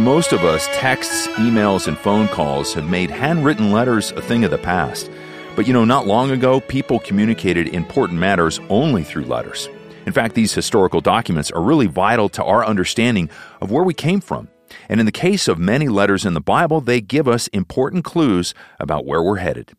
For 0.00 0.04
most 0.04 0.32
of 0.32 0.46
us, 0.46 0.66
texts, 0.72 1.26
emails, 1.36 1.86
and 1.86 1.98
phone 1.98 2.26
calls 2.28 2.72
have 2.72 2.88
made 2.88 3.10
handwritten 3.10 3.70
letters 3.70 4.12
a 4.12 4.22
thing 4.22 4.44
of 4.44 4.50
the 4.50 4.56
past. 4.56 5.10
But 5.54 5.66
you 5.66 5.74
know, 5.74 5.84
not 5.84 6.06
long 6.06 6.30
ago, 6.30 6.58
people 6.58 6.98
communicated 7.00 7.68
important 7.68 8.18
matters 8.18 8.60
only 8.70 9.04
through 9.04 9.26
letters. 9.26 9.68
In 10.06 10.14
fact, 10.14 10.34
these 10.34 10.54
historical 10.54 11.02
documents 11.02 11.50
are 11.50 11.60
really 11.60 11.86
vital 11.86 12.30
to 12.30 12.42
our 12.42 12.64
understanding 12.64 13.28
of 13.60 13.70
where 13.70 13.84
we 13.84 13.92
came 13.92 14.22
from. 14.22 14.48
And 14.88 15.00
in 15.00 15.06
the 15.06 15.12
case 15.12 15.48
of 15.48 15.58
many 15.58 15.88
letters 15.88 16.24
in 16.24 16.32
the 16.32 16.40
Bible, 16.40 16.80
they 16.80 17.02
give 17.02 17.28
us 17.28 17.48
important 17.48 18.02
clues 18.02 18.54
about 18.78 19.04
where 19.04 19.22
we're 19.22 19.36
headed. 19.36 19.72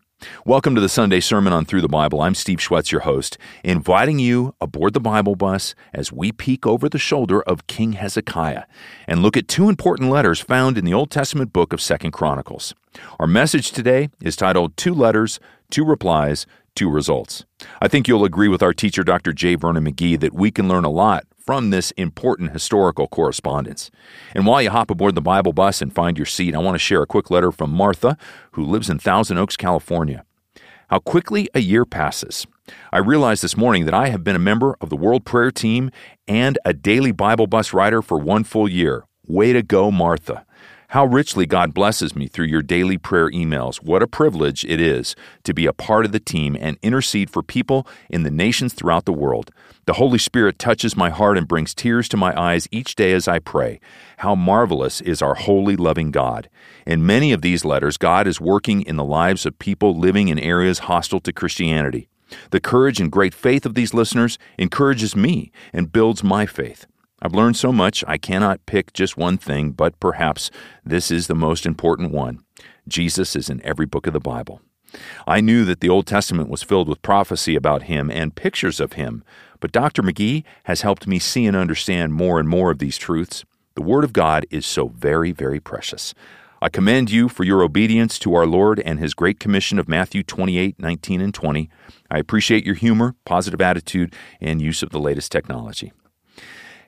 Welcome 0.46 0.76
to 0.76 0.82
the 0.82 0.90
Sunday 0.90 1.20
Sermon 1.20 1.52
on 1.52 1.66
Through 1.66 1.82
the 1.82 1.88
Bible. 1.88 2.22
I'm 2.22 2.36
Steve 2.36 2.60
Schwetz, 2.60 2.92
your 2.92 3.02
host, 3.02 3.38
inviting 3.64 4.20
you 4.20 4.54
aboard 4.62 4.94
the 4.94 5.00
Bible 5.00 5.36
bus 5.36 5.74
as 5.94 6.12
we 6.12 6.32
peek 6.32 6.68
over 6.68 6.88
the 6.88 7.00
shoulder 7.00 7.42
of 7.42 7.66
King 7.66 7.94
Hezekiah 7.94 8.66
and 9.08 9.22
look 9.22 9.36
at 9.36 9.48
two 9.48 9.68
important 9.68 10.12
letters 10.12 10.40
found 10.40 10.78
in 10.78 10.86
the 10.86 10.94
Old 10.94 11.10
Testament 11.10 11.52
book 11.52 11.74
of 11.74 11.82
Second 11.82 12.12
Chronicles. 12.12 12.76
Our 13.20 13.26
message 13.26 13.72
today 13.72 14.10
is 14.22 14.36
titled 14.36 14.78
Two 14.78 14.94
Letters, 14.94 15.40
Two 15.72 15.86
Replies, 15.86 16.46
Two 16.76 16.90
Results. 16.90 17.46
I 17.82 17.88
think 17.88 18.08
you'll 18.08 18.26
agree 18.26 18.48
with 18.48 18.62
our 18.62 18.74
teacher, 18.74 19.04
Dr. 19.04 19.34
J. 19.34 19.56
Vernon 19.56 19.86
McGee, 19.86 20.20
that 20.20 20.34
we 20.34 20.52
can 20.52 20.68
learn 20.68 20.86
a 20.86 20.90
lot 20.90 21.26
from 21.46 21.70
this 21.70 21.92
important 21.92 22.52
historical 22.52 23.08
correspondence. 23.08 23.92
And 24.34 24.46
while 24.46 24.62
you 24.62 24.70
hop 24.70 24.92
aboard 24.92 25.16
the 25.16 25.22
Bible 25.22 25.54
bus 25.54 25.82
and 25.82 25.94
find 25.94 26.18
your 26.18 26.26
seat, 26.26 26.56
I 26.56 26.60
want 26.60 26.76
to 26.76 26.80
share 26.80 27.02
a 27.02 27.08
quick 27.08 27.30
letter 27.30 27.52
from 27.52 27.72
Martha, 27.72 28.18
who 28.52 28.64
lives 28.66 28.90
in 28.90 29.00
Thousand 29.00 29.38
Oaks, 29.38 29.58
California. 29.58 30.24
How 30.90 31.00
quickly 31.00 31.50
a 31.54 31.60
year 31.60 31.86
passes. 31.86 32.46
I 32.92 33.00
realized 33.00 33.44
this 33.44 33.58
morning 33.58 33.86
that 33.86 33.94
I 33.94 34.10
have 34.10 34.24
been 34.24 34.36
a 34.36 34.40
member 34.40 34.76
of 34.82 34.90
the 34.90 34.98
World 34.98 35.26
Prayer 35.26 35.52
Team 35.52 35.90
and 36.28 36.58
a 36.66 36.74
daily 36.74 37.12
Bible 37.12 37.48
bus 37.48 37.74
rider 37.74 38.02
for 38.02 38.18
one 38.18 38.44
full 38.44 38.70
year. 38.70 39.06
Way 39.26 39.54
to 39.54 39.64
go, 39.64 39.92
Martha. 39.92 40.46
How 40.92 41.06
richly 41.06 41.46
God 41.46 41.74
blesses 41.74 42.18
me 42.18 42.28
through 42.28 42.48
your 42.48 42.62
daily 42.62 42.98
prayer 42.98 43.32
emails. 43.32 43.82
What 43.82 44.04
a 44.04 44.08
privilege 44.08 44.66
it 44.66 44.82
is 44.82 45.16
to 45.44 45.54
be 45.54 45.66
a 45.66 45.72
part 45.72 46.04
of 46.04 46.12
the 46.12 46.20
team 46.20 46.58
and 46.60 46.78
intercede 46.82 47.30
for 47.30 47.42
people 47.42 47.88
in 48.10 48.24
the 48.24 48.30
nations 48.30 48.74
throughout 48.74 49.06
the 49.06 49.14
world. 49.14 49.52
The 49.86 49.94
Holy 49.94 50.18
Spirit 50.18 50.60
touches 50.60 50.98
my 50.98 51.10
heart 51.10 51.38
and 51.38 51.48
brings 51.48 51.74
tears 51.74 52.10
to 52.10 52.18
my 52.18 52.38
eyes 52.38 52.68
each 52.72 52.96
day 52.96 53.14
as 53.14 53.26
I 53.26 53.40
pray. 53.40 53.80
How 54.18 54.36
marvelous 54.36 55.00
is 55.00 55.22
our 55.22 55.36
holy, 55.36 55.78
loving 55.78 56.12
God. 56.12 56.50
In 56.86 57.06
many 57.06 57.32
of 57.32 57.42
these 57.42 57.64
letters, 57.64 57.96
God 57.96 58.28
is 58.28 58.42
working 58.42 58.82
in 58.82 58.98
the 58.98 59.06
lives 59.06 59.46
of 59.46 59.58
people 59.60 59.98
living 59.98 60.28
in 60.28 60.38
areas 60.40 60.80
hostile 60.80 61.22
to 61.22 61.32
Christianity. 61.32 62.10
The 62.50 62.60
courage 62.60 63.00
and 63.00 63.10
great 63.10 63.34
faith 63.34 63.66
of 63.66 63.76
these 63.76 63.94
listeners 63.94 64.38
encourages 64.58 65.16
me 65.16 65.54
and 65.72 65.94
builds 65.94 66.22
my 66.22 66.46
faith. 66.46 66.86
I've 67.22 67.36
learned 67.36 67.56
so 67.56 67.72
much, 67.72 68.04
I 68.08 68.18
cannot 68.18 68.66
pick 68.66 68.94
just 68.94 69.16
one 69.16 69.38
thing, 69.38 69.72
but 69.72 70.00
perhaps 70.00 70.50
this 70.84 71.12
is 71.12 71.28
the 71.28 71.36
most 71.36 71.66
important 71.68 72.12
one. 72.12 72.40
Jesus 72.88 73.36
is 73.36 73.50
in 73.50 73.64
every 73.64 73.86
book 73.86 74.08
of 74.08 74.14
the 74.14 74.20
Bible. 74.20 74.62
I 75.28 75.40
knew 75.40 75.64
that 75.66 75.82
the 75.82 75.90
Old 75.90 76.08
Testament 76.08 76.50
was 76.50 76.64
filled 76.64 76.90
with 76.90 77.02
prophecy 77.02 77.56
about 77.56 77.84
him 77.84 78.10
and 78.10 78.36
pictures 78.36 78.80
of 78.80 78.94
him, 78.94 79.24
but 79.60 79.72
Dr. 79.72 80.02
McGee 80.02 80.44
has 80.64 80.82
helped 80.82 81.06
me 81.06 81.20
see 81.20 81.46
and 81.46 81.56
understand 81.56 82.14
more 82.14 82.40
and 82.40 82.50
more 82.50 82.72
of 82.72 82.80
these 82.80 82.98
truths. 82.98 83.46
The 83.76 83.84
Word 83.84 84.04
of 84.04 84.14
God 84.14 84.46
is 84.50 84.66
so 84.66 84.88
very, 84.88 85.32
very 85.32 85.60
precious. 85.60 86.14
I 86.60 86.70
commend 86.70 87.10
you 87.10 87.30
for 87.30 87.44
your 87.44 87.64
obedience 87.64 88.20
to 88.20 88.34
our 88.36 88.46
Lord 88.46 88.80
and 88.80 89.00
His 89.00 89.14
great 89.14 89.40
commission 89.40 89.80
of 89.80 89.88
Matthew 89.88 90.24
28 90.24 90.80
19 90.80 91.22
and 91.22 91.34
20. 91.34 91.70
I 92.10 92.18
appreciate 92.18 92.66
your 92.66 92.76
humor, 92.76 93.16
positive 93.26 93.62
attitude, 93.62 94.14
and 94.40 94.62
use 94.62 94.84
of 94.84 94.90
the 94.90 95.00
latest 95.00 95.32
technology. 95.32 95.92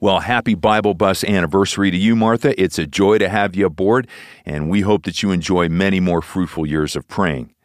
Well, 0.04 0.20
happy 0.20 0.54
Bible 0.54 0.96
Bus 0.96 1.24
anniversary 1.24 1.90
to 1.90 1.96
you, 1.96 2.14
Martha. 2.14 2.62
It's 2.62 2.78
a 2.78 2.86
joy 2.86 3.20
to 3.20 3.30
have 3.30 3.56
you 3.56 3.68
aboard, 3.68 4.10
and 4.46 4.70
we 4.70 4.82
hope 4.82 5.06
that 5.06 5.24
you 5.24 5.32
enjoy 5.32 5.70
many 5.70 6.02
more 6.02 6.22
fruitful 6.22 6.66
years 6.66 6.98
of 6.98 7.08
praying. 7.08 7.56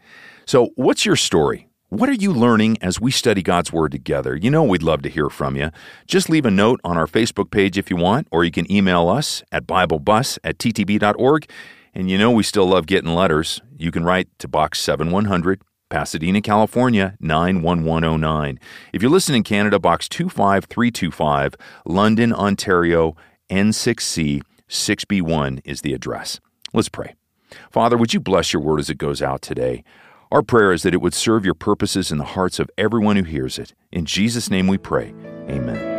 So, 0.46 0.70
what's 0.76 1.04
your 1.04 1.16
story? 1.16 1.66
What 1.88 2.08
are 2.08 2.12
you 2.12 2.32
learning 2.32 2.78
as 2.80 3.00
we 3.00 3.10
study 3.10 3.42
God's 3.42 3.72
Word 3.72 3.90
together? 3.90 4.36
You 4.36 4.52
know, 4.52 4.62
we'd 4.62 4.84
love 4.84 5.02
to 5.02 5.08
hear 5.08 5.28
from 5.28 5.56
you. 5.56 5.72
Just 6.06 6.30
leave 6.30 6.46
a 6.46 6.50
note 6.52 6.80
on 6.84 6.96
our 6.96 7.08
Facebook 7.08 7.50
page 7.50 7.76
if 7.76 7.90
you 7.90 7.96
want, 7.96 8.28
or 8.30 8.44
you 8.44 8.52
can 8.52 8.70
email 8.70 9.08
us 9.08 9.42
at 9.50 9.66
BibleBus 9.66 10.38
at 10.44 10.58
ttb.org. 10.58 11.50
And 11.92 12.08
you 12.08 12.18
know, 12.18 12.30
we 12.30 12.44
still 12.44 12.68
love 12.68 12.86
getting 12.86 13.16
letters. 13.16 13.60
You 13.76 13.90
can 13.90 14.04
write 14.04 14.28
to 14.38 14.46
Box 14.46 14.78
7100, 14.78 15.60
Pasadena, 15.88 16.40
California 16.40 17.16
91109. 17.20 18.60
If 18.92 19.02
you 19.02 19.08
listen 19.08 19.34
in 19.34 19.42
Canada, 19.42 19.78
box 19.78 20.08
25325, 20.08 21.54
London, 21.84 22.32
Ontario, 22.32 23.16
N6C 23.50 24.42
6B1 24.68 25.60
is 25.64 25.80
the 25.80 25.94
address. 25.94 26.40
Let's 26.72 26.88
pray. 26.88 27.14
Father, 27.70 27.96
would 27.96 28.12
you 28.12 28.20
bless 28.20 28.52
your 28.52 28.62
word 28.62 28.80
as 28.80 28.90
it 28.90 28.98
goes 28.98 29.22
out 29.22 29.40
today? 29.40 29.82
Our 30.30 30.42
prayer 30.42 30.72
is 30.72 30.82
that 30.82 30.92
it 30.92 31.00
would 31.00 31.14
serve 31.14 31.46
your 31.46 31.54
purposes 31.54 32.12
in 32.12 32.18
the 32.18 32.24
hearts 32.24 32.58
of 32.58 32.70
everyone 32.76 33.16
who 33.16 33.22
hears 33.22 33.58
it. 33.58 33.72
In 33.90 34.04
Jesus' 34.04 34.50
name 34.50 34.66
we 34.66 34.76
pray. 34.76 35.14
Amen. 35.48 35.96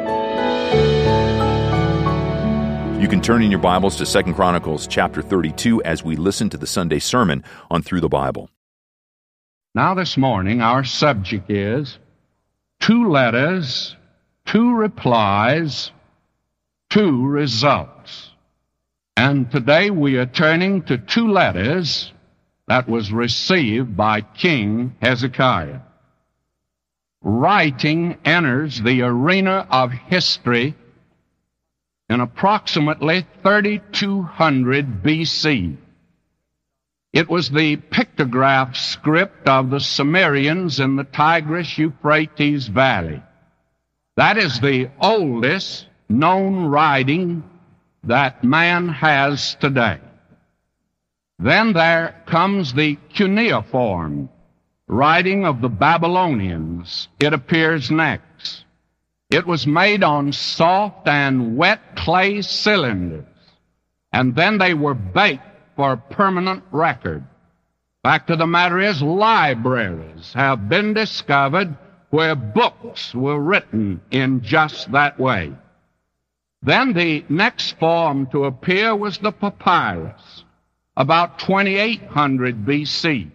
You 3.01 3.07
can 3.07 3.21
turn 3.21 3.41
in 3.41 3.49
your 3.49 3.61
Bibles 3.61 3.95
to 3.95 4.23
2 4.23 4.33
Chronicles 4.33 4.85
chapter 4.85 5.23
32 5.23 5.81
as 5.83 6.03
we 6.03 6.15
listen 6.15 6.49
to 6.49 6.57
the 6.57 6.67
Sunday 6.67 6.99
sermon 6.99 7.43
on 7.71 7.81
Through 7.81 8.01
the 8.01 8.09
Bible. 8.09 8.51
Now, 9.75 9.93
this 9.93 10.17
morning, 10.17 10.61
our 10.61 10.83
subject 10.83 11.51
is 11.51 11.99
two 12.79 13.07
letters, 13.09 13.95
two 14.45 14.73
replies, 14.73 15.91
two 16.89 17.27
results. 17.27 18.31
And 19.15 19.51
today 19.51 19.91
we 19.91 20.17
are 20.17 20.25
turning 20.25 20.81
to 20.83 20.97
two 20.97 21.27
letters 21.27 22.11
that 22.67 22.89
was 22.89 23.11
received 23.11 23.95
by 23.95 24.21
King 24.21 24.95
Hezekiah. 25.03 25.81
Writing 27.21 28.17
enters 28.25 28.81
the 28.81 29.03
arena 29.03 29.67
of 29.69 29.91
history 29.91 30.73
in 32.09 32.21
approximately 32.21 33.27
3200 33.43 35.03
BC. 35.03 35.77
It 37.11 37.27
was 37.27 37.49
the 37.49 37.77
pictograph 37.77 38.75
script 38.75 39.47
of 39.47 39.71
the 39.71 39.79
Sumerians 39.79 40.79
in 40.79 40.95
the 40.95 41.03
Tigris 41.03 41.77
Euphrates 41.77 42.67
Valley. 42.67 43.23
That 44.15 44.37
is 44.37 44.59
the 44.59 44.91
oldest 45.01 45.87
known 46.07 46.65
writing 46.65 47.43
that 48.03 48.43
man 48.43 48.89
has 48.89 49.55
today. 49.55 49.99
Then 51.39 51.73
there 51.73 52.21
comes 52.27 52.73
the 52.73 52.97
cuneiform 53.13 54.29
writing 54.87 55.45
of 55.45 55.61
the 55.61 55.69
Babylonians. 55.69 57.07
It 57.19 57.33
appears 57.33 57.89
next. 57.89 58.65
It 59.29 59.47
was 59.47 59.65
made 59.65 60.03
on 60.03 60.33
soft 60.33 61.07
and 61.07 61.55
wet 61.55 61.95
clay 61.95 62.41
cylinders, 62.41 63.25
and 64.11 64.35
then 64.35 64.57
they 64.57 64.73
were 64.73 64.95
baked 64.95 65.48
for 65.79 65.95
permanent 65.95 66.61
record. 66.71 67.23
Fact 68.03 68.29
of 68.31 68.39
the 68.39 68.45
matter 68.45 68.81
is, 68.81 69.01
libraries 69.01 70.33
have 70.33 70.67
been 70.67 70.93
discovered 70.93 71.73
where 72.09 72.35
books 72.35 73.15
were 73.15 73.39
written 73.39 74.01
in 74.11 74.41
just 74.41 74.91
that 74.91 75.17
way. 75.17 75.53
Then 76.61 76.91
the 76.91 77.23
next 77.29 77.79
form 77.79 78.27
to 78.31 78.43
appear 78.43 78.93
was 78.93 79.19
the 79.19 79.31
papyrus, 79.31 80.43
about 80.97 81.39
2800 81.39 82.65
BC. 82.65 83.31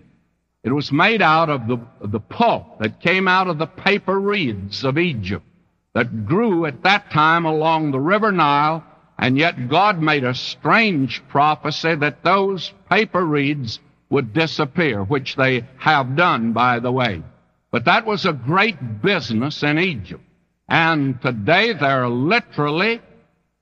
It 0.65 0.71
was 0.71 0.93
made 0.93 1.23
out 1.23 1.49
of 1.49 1.67
the, 1.67 1.79
the 2.03 2.21
pulp 2.21 2.79
that 2.81 3.01
came 3.01 3.27
out 3.27 3.47
of 3.47 3.57
the 3.57 3.67
paper 3.67 4.21
reeds 4.21 4.85
of 4.85 4.99
Egypt 4.99 5.47
that 5.95 6.27
grew 6.27 6.67
at 6.67 6.83
that 6.83 7.11
time 7.11 7.47
along 7.47 7.91
the 7.91 8.01
river 8.01 8.31
Nile 8.31 8.85
and 9.19 9.39
yet 9.39 9.69
God 9.69 10.01
made 10.01 10.25
a 10.25 10.35
strange 10.35 11.23
prophecy 11.29 11.95
that 11.95 12.25
those 12.25 12.73
paper 12.91 13.25
reeds 13.25 13.81
would 14.11 14.33
disappear, 14.33 15.03
which 15.03 15.37
they 15.37 15.67
have 15.79 16.17
done, 16.17 16.53
by 16.53 16.79
the 16.81 16.93
way. 16.93 17.23
But 17.71 17.87
that 17.87 18.07
was 18.07 18.25
a 18.25 18.33
great 18.33 19.03
business 19.03 19.63
in 19.63 19.79
Egypt. 19.79 20.23
And 20.69 21.21
today 21.21 21.73
there 21.73 22.05
are 22.05 22.09
literally 22.09 23.01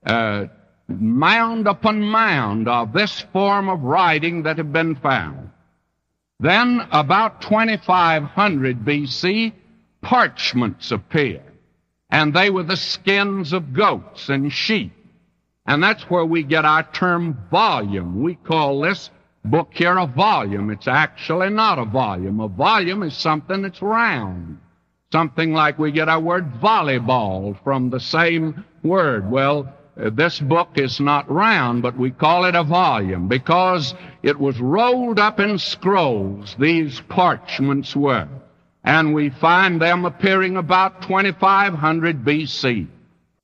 uh, 0.04 0.46
mound 0.88 1.66
upon 1.66 2.02
mound 2.02 2.68
of 2.68 2.92
this 2.92 3.20
form 3.32 3.68
of 3.68 3.82
writing 3.82 4.42
that 4.44 4.58
have 4.58 4.72
been 4.72 4.96
found. 4.96 5.50
Then, 6.40 6.80
about 6.90 7.42
2500 7.42 8.84
BC, 8.84 9.52
parchments 10.00 10.90
appear. 10.90 11.42
And 12.10 12.34
they 12.34 12.50
were 12.50 12.64
the 12.64 12.76
skins 12.76 13.52
of 13.52 13.72
goats 13.72 14.28
and 14.28 14.52
sheep 14.52 14.92
and 15.66 15.82
that's 15.82 16.02
where 16.10 16.24
we 16.24 16.42
get 16.42 16.64
our 16.64 16.82
term 16.92 17.38
volume. 17.50 18.22
We 18.22 18.34
call 18.34 18.80
this 18.80 19.10
book 19.44 19.70
here 19.72 19.96
a 19.96 20.06
volume. 20.06 20.70
It's 20.70 20.88
actually 20.88 21.50
not 21.50 21.78
a 21.78 21.84
volume. 21.84 22.40
A 22.40 22.48
volume 22.48 23.02
is 23.02 23.14
something 23.16 23.62
that's 23.62 23.82
round. 23.82 24.58
Something 25.12 25.52
like 25.52 25.78
we 25.78 25.92
get 25.92 26.08
our 26.08 26.20
word 26.20 26.52
volleyball 26.54 27.62
from 27.62 27.90
the 27.90 28.00
same 28.00 28.64
word. 28.82 29.30
Well, 29.30 29.72
uh, 30.00 30.10
this 30.10 30.40
book 30.40 30.70
is 30.76 30.98
not 31.00 31.30
round, 31.30 31.82
but 31.82 31.98
we 31.98 32.10
call 32.10 32.46
it 32.46 32.54
a 32.54 32.64
volume 32.64 33.28
because 33.28 33.94
it 34.22 34.38
was 34.38 34.58
rolled 34.58 35.18
up 35.18 35.38
in 35.38 35.58
scrolls, 35.58 36.56
these 36.58 37.00
parchments 37.08 37.94
were. 37.94 38.28
And 38.84 39.14
we 39.14 39.30
find 39.30 39.80
them 39.80 40.06
appearing 40.06 40.56
about 40.56 41.02
2500 41.02 42.24
BC. 42.24 42.88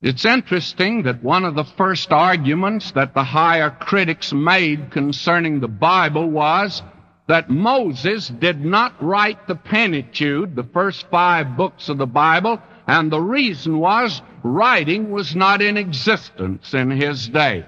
It's 0.01 0.23
interesting 0.23 1.03
that 1.03 1.21
one 1.21 1.43
of 1.43 1.55
the 1.55 1.65
first 1.65 2.13
arguments 2.13 2.91
that 2.91 3.13
the 3.13 3.23
higher 3.23 3.69
critics 3.69 4.31
made 4.31 4.91
concerning 4.91 5.59
the 5.59 5.67
Bible 5.67 6.29
was 6.29 6.81
that 7.27 7.49
Moses 7.49 8.29
did 8.29 8.63
not 8.63 9.03
write 9.03 9.45
the 9.45 9.55
Pentateuch, 9.55 10.55
the 10.55 10.63
first 10.63 11.05
five 11.11 11.57
books 11.57 11.89
of 11.89 11.97
the 11.97 12.07
Bible, 12.07 12.61
and 12.87 13.11
the 13.11 13.19
reason 13.19 13.77
was 13.77 14.21
writing 14.41 15.11
was 15.11 15.35
not 15.35 15.61
in 15.61 15.75
existence 15.75 16.73
in 16.73 16.91
his 16.91 17.27
day. 17.27 17.65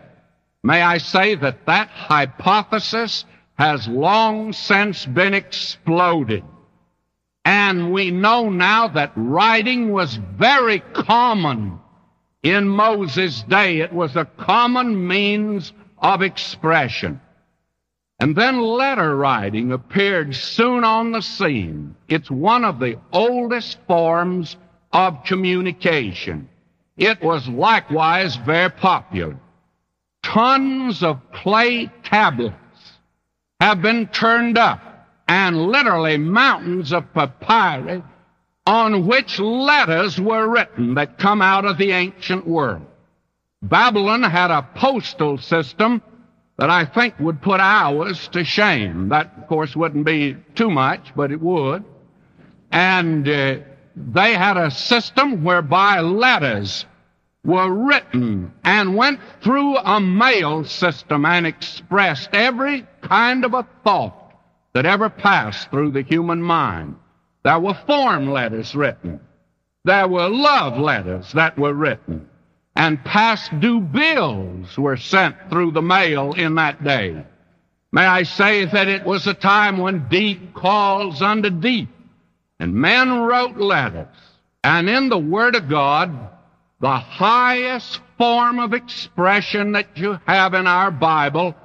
May 0.64 0.82
I 0.82 1.00
say 1.00 1.36
that 1.36 1.66
that 1.66 1.90
hypothesis 1.90 3.26
has 3.56 3.90
long 3.90 4.54
since 4.54 5.06
been 5.06 5.34
exploded. 5.34 6.46
And 7.44 7.92
we 7.92 8.10
know 8.10 8.50
now 8.50 8.88
that 8.88 9.12
writing 9.18 9.92
was 9.92 10.16
very 10.16 10.80
common 10.80 11.81
in 12.44 12.68
Moses' 12.68 13.44
day. 13.44 13.80
It 13.80 13.94
was 13.94 14.16
a 14.16 14.26
common 14.26 15.08
means 15.08 15.74
of 15.98 16.22
expression. 16.22 17.22
And 18.20 18.36
then 18.36 18.62
letter 18.62 19.16
writing 19.16 19.72
appeared 19.72 20.36
soon 20.36 20.84
on 20.84 21.12
the 21.12 21.22
scene. 21.22 21.96
It's 22.08 22.30
one 22.30 22.64
of 22.64 22.80
the 22.80 23.00
oldest 23.12 23.80
forms 23.88 24.58
of 24.94 25.24
communication. 25.24 26.48
It 26.98 27.22
was 27.22 27.48
likewise 27.48 28.36
very 28.36 28.70
popular. 28.70 29.38
Tons 30.22 31.02
of 31.02 31.20
clay 31.32 31.90
tablets 32.04 32.56
have 33.60 33.82
been 33.82 34.08
turned 34.08 34.58
up 34.58 34.80
and 35.28 35.68
literally 35.68 36.18
mountains 36.18 36.94
of 36.94 37.12
papyri 37.14 38.04
on 38.66 39.08
which 39.08 39.40
letters 39.40 40.20
were 40.20 40.48
written 40.48 40.96
that 40.96 41.18
come 41.18 41.42
out 41.42 41.66
of 41.66 41.78
the 41.78 41.92
ancient 41.92 42.48
world. 42.48 42.86
Babylon 43.62 44.24
had 44.24 44.52
a 44.52 44.68
postal 44.76 45.38
system 45.38 46.02
that 46.58 46.70
I 46.70 46.86
think 46.86 47.20
would 47.20 47.42
put 47.42 47.60
ours 47.60 48.28
to 48.30 48.44
shame. 48.44 49.10
That, 49.10 49.34
of 49.38 49.48
course, 49.48 49.76
wouldn't 49.76 50.06
be 50.06 50.38
too 50.56 50.70
much, 50.70 51.12
but 51.16 51.32
it 51.32 51.42
would. 51.42 51.84
And 52.72 53.28
uh, 53.28 53.58
they 53.96 54.34
had 54.34 54.58
a 54.58 54.72
system 54.72 55.44
whereby 55.44 56.02
letters 56.02 56.86
were 57.44 57.70
written 57.70 58.54
and 58.64 58.96
went 58.96 59.20
through 59.42 59.78
a 59.78 60.00
mail 60.00 60.64
system 60.64 61.26
and 61.26 61.48
expressed 61.48 62.30
every 62.34 62.86
kind 63.02 63.44
of 63.44 63.54
a 63.54 63.68
thought 63.84 64.34
that 64.74 64.86
ever 64.86 65.10
passed 65.10 65.70
through 65.72 65.92
the 65.92 66.04
human 66.04 66.42
mind. 66.42 66.96
There 67.44 67.60
were 67.60 67.78
form 67.88 68.30
letters 68.30 68.76
written. 68.76 69.20
There 69.84 70.08
were 70.08 70.30
love 70.30 70.78
letters 70.78 71.32
that 71.34 71.58
were 71.58 71.74
written. 71.74 72.30
And 72.76 73.04
past 73.04 73.60
due 73.60 73.82
bills 73.82 74.78
were 74.78 74.98
sent 74.98 75.36
through 75.50 75.72
the 75.72 75.82
mail 75.82 76.34
in 76.34 76.56
that 76.56 76.84
day. 76.84 77.26
May 77.92 78.06
I 78.06 78.24
say 78.24 78.66
that 78.66 78.88
it 78.88 79.04
was 79.04 79.28
a 79.28 79.34
time 79.34 79.78
when 79.78 80.08
deep 80.08 80.54
calls 80.54 81.22
unto 81.22 81.50
deep. 81.50 81.90
And 82.60 82.74
men 82.74 83.22
wrote 83.22 83.58
letters. 83.58 84.16
And 84.64 84.88
in 84.88 85.10
the 85.10 85.18
Word 85.18 85.56
of 85.56 85.68
God, 85.68 86.30
the 86.80 86.98
highest 86.98 88.00
form 88.18 88.60
of 88.60 88.74
expression 88.74 89.74
that 89.74 89.98
you 89.98 90.20
have 90.28 90.54
in 90.54 90.68
our 90.68 90.92
Bible 90.92 91.56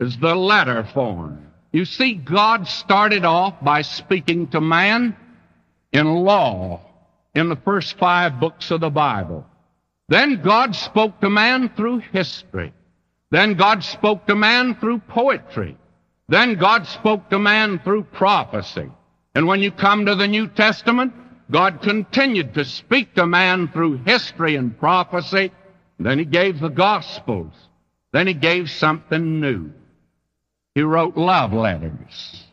is 0.00 0.18
the 0.18 0.34
letter 0.34 0.84
form. 0.92 1.45
You 1.76 1.84
see, 1.84 2.14
God 2.14 2.66
started 2.66 3.26
off 3.26 3.62
by 3.62 3.82
speaking 3.82 4.46
to 4.46 4.62
man 4.62 5.14
in 5.92 6.06
law 6.06 6.80
in 7.34 7.50
the 7.50 7.56
first 7.66 7.98
five 7.98 8.40
books 8.40 8.70
of 8.70 8.80
the 8.80 8.88
Bible. 8.88 9.44
Then 10.08 10.40
God 10.40 10.74
spoke 10.74 11.20
to 11.20 11.28
man 11.28 11.68
through 11.76 11.98
history. 11.98 12.72
Then 13.30 13.56
God 13.56 13.84
spoke 13.84 14.26
to 14.26 14.34
man 14.34 14.76
through 14.76 15.00
poetry. 15.00 15.76
Then 16.30 16.54
God 16.54 16.86
spoke 16.86 17.28
to 17.28 17.38
man 17.38 17.78
through 17.80 18.04
prophecy. 18.04 18.90
And 19.34 19.46
when 19.46 19.60
you 19.60 19.70
come 19.70 20.06
to 20.06 20.14
the 20.14 20.28
New 20.28 20.48
Testament, 20.48 21.12
God 21.50 21.82
continued 21.82 22.54
to 22.54 22.64
speak 22.64 23.16
to 23.16 23.26
man 23.26 23.68
through 23.68 23.98
history 23.98 24.56
and 24.56 24.78
prophecy. 24.78 25.52
Then 25.98 26.20
He 26.20 26.24
gave 26.24 26.58
the 26.58 26.70
Gospels. 26.70 27.52
Then 28.12 28.28
He 28.28 28.32
gave 28.32 28.70
something 28.70 29.42
new. 29.42 29.72
He 30.76 30.82
wrote 30.82 31.16
love 31.16 31.54
letters 31.54 32.44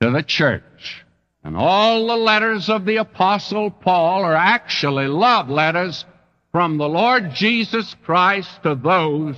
to 0.00 0.10
the 0.10 0.24
church. 0.24 1.04
And 1.44 1.56
all 1.56 2.08
the 2.08 2.16
letters 2.16 2.68
of 2.68 2.84
the 2.84 2.96
Apostle 2.96 3.70
Paul 3.70 4.24
are 4.24 4.34
actually 4.34 5.06
love 5.06 5.48
letters 5.48 6.04
from 6.50 6.76
the 6.76 6.88
Lord 6.88 7.30
Jesus 7.34 7.94
Christ 8.02 8.50
to 8.64 8.74
those 8.74 9.36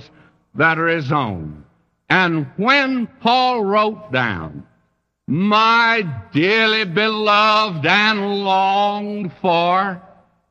that 0.55 0.79
are 0.79 0.87
his 0.87 1.11
own. 1.11 1.65
And 2.09 2.47
when 2.57 3.05
Paul 3.05 3.63
wrote 3.63 4.11
down, 4.11 4.65
my 5.27 6.01
dearly 6.33 6.85
beloved 6.85 7.85
and 7.85 8.43
longed 8.43 9.33
for, 9.39 10.01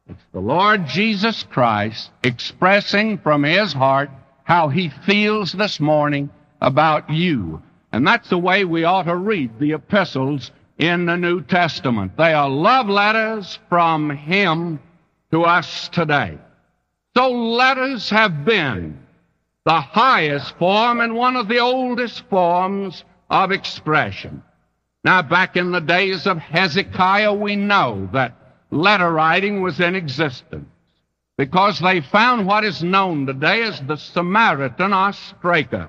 it's 0.06 0.24
the 0.32 0.38
Lord 0.38 0.86
Jesus 0.86 1.42
Christ 1.42 2.12
expressing 2.22 3.18
from 3.18 3.42
his 3.42 3.72
heart 3.72 4.10
how 4.44 4.68
he 4.68 4.90
feels 4.90 5.50
this 5.50 5.80
morning 5.80 6.30
about 6.60 7.10
you. 7.10 7.62
And 7.92 8.06
that's 8.06 8.28
the 8.28 8.38
way 8.38 8.64
we 8.64 8.84
ought 8.84 9.04
to 9.04 9.16
read 9.16 9.58
the 9.58 9.72
epistles 9.72 10.50
in 10.78 11.06
the 11.06 11.16
New 11.16 11.42
Testament. 11.42 12.16
They 12.16 12.32
are 12.32 12.48
love 12.48 12.88
letters 12.88 13.58
from 13.68 14.10
Him 14.10 14.80
to 15.30 15.42
us 15.42 15.88
today. 15.90 16.38
So 17.16 17.30
letters 17.30 18.10
have 18.10 18.44
been 18.44 18.98
the 19.64 19.80
highest 19.80 20.58
form 20.58 21.00
and 21.00 21.14
one 21.14 21.36
of 21.36 21.48
the 21.48 21.58
oldest 21.58 22.24
forms 22.28 23.04
of 23.30 23.52
expression. 23.52 24.42
Now, 25.04 25.22
back 25.22 25.56
in 25.56 25.70
the 25.70 25.80
days 25.80 26.26
of 26.26 26.38
Hezekiah, 26.38 27.34
we 27.34 27.56
know 27.56 28.08
that 28.12 28.36
letter 28.70 29.10
writing 29.10 29.62
was 29.62 29.78
in 29.80 29.94
existence 29.94 30.66
because 31.36 31.78
they 31.78 32.00
found 32.00 32.46
what 32.46 32.64
is 32.64 32.82
known 32.82 33.26
today 33.26 33.62
as 33.62 33.80
the 33.82 33.96
Samaritan 33.96 34.92
Ostraca 34.92 35.88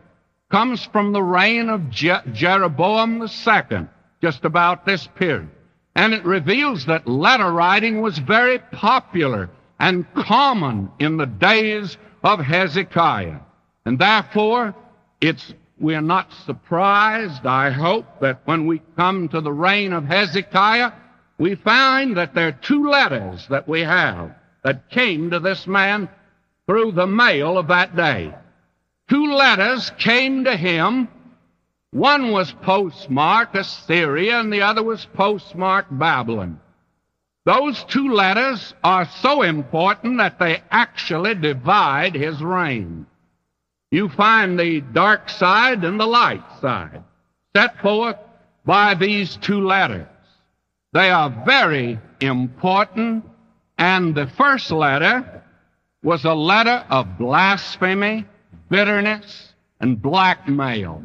comes 0.51 0.85
from 0.85 1.11
the 1.11 1.23
reign 1.23 1.69
of 1.69 1.89
Je- 1.89 2.31
Jeroboam 2.33 3.21
II, 3.21 3.87
just 4.21 4.45
about 4.45 4.85
this 4.85 5.07
period. 5.15 5.49
And 5.95 6.13
it 6.13 6.25
reveals 6.25 6.85
that 6.85 7.07
letter 7.07 7.51
writing 7.51 8.01
was 8.01 8.17
very 8.17 8.59
popular 8.59 9.49
and 9.79 10.05
common 10.13 10.91
in 10.99 11.17
the 11.17 11.25
days 11.25 11.97
of 12.23 12.39
Hezekiah. 12.39 13.39
And 13.85 13.97
therefore, 13.97 14.75
it's, 15.21 15.53
we're 15.79 16.01
not 16.01 16.31
surprised, 16.45 17.45
I 17.45 17.69
hope, 17.69 18.19
that 18.21 18.41
when 18.45 18.67
we 18.67 18.81
come 18.95 19.29
to 19.29 19.41
the 19.41 19.53
reign 19.53 19.93
of 19.93 20.05
Hezekiah, 20.05 20.91
we 21.37 21.55
find 21.55 22.17
that 22.17 22.33
there 22.33 22.47
are 22.49 22.59
two 22.63 22.89
letters 22.89 23.47
that 23.49 23.67
we 23.67 23.81
have 23.81 24.31
that 24.63 24.89
came 24.89 25.31
to 25.31 25.39
this 25.39 25.67
man 25.67 26.09
through 26.65 26.93
the 26.93 27.07
mail 27.07 27.57
of 27.57 27.67
that 27.67 27.95
day 27.95 28.33
two 29.09 29.33
letters 29.33 29.91
came 29.97 30.43
to 30.45 30.55
him. 30.55 31.07
One 31.91 32.31
was 32.31 32.51
postmarked 32.63 33.55
Assyria 33.55 34.39
and 34.39 34.51
the 34.51 34.61
other 34.61 34.83
was 34.83 35.07
postmarked 35.13 35.97
Babylon. 35.97 36.59
Those 37.45 37.83
two 37.85 38.11
letters 38.11 38.73
are 38.83 39.05
so 39.21 39.43
important 39.43 40.17
that 40.17 40.39
they 40.39 40.61
actually 40.71 41.35
divide 41.35 42.15
his 42.15 42.41
reign. 42.41 43.05
You 43.91 44.09
find 44.09 44.59
the 44.59 44.81
dark 44.81 45.29
side 45.29 45.83
and 45.83 45.99
the 45.99 46.07
light 46.07 46.43
side 46.59 47.03
set 47.55 47.79
forth 47.81 48.17
by 48.65 48.95
these 48.95 49.37
two 49.37 49.61
letters. 49.61 50.07
They 50.91 51.11
are 51.11 51.43
very 51.45 51.99
important, 52.19 53.25
and 53.77 54.15
the 54.15 54.27
first 54.27 54.71
letter 54.71 55.43
was 56.01 56.25
a 56.25 56.33
letter 56.33 56.83
of 56.89 57.17
blasphemy 57.17 58.25
bitterness, 58.69 59.53
and 59.79 60.01
blackmail. 60.01 61.03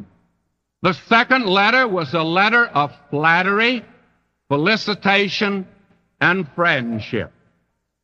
The 0.81 0.93
second 0.93 1.45
letter 1.45 1.87
was 1.87 2.13
a 2.13 2.23
letter 2.23 2.65
of 2.65 2.91
flattery, 3.09 3.85
felicitation, 4.49 5.67
and 6.19 6.47
friendship. 6.55 7.31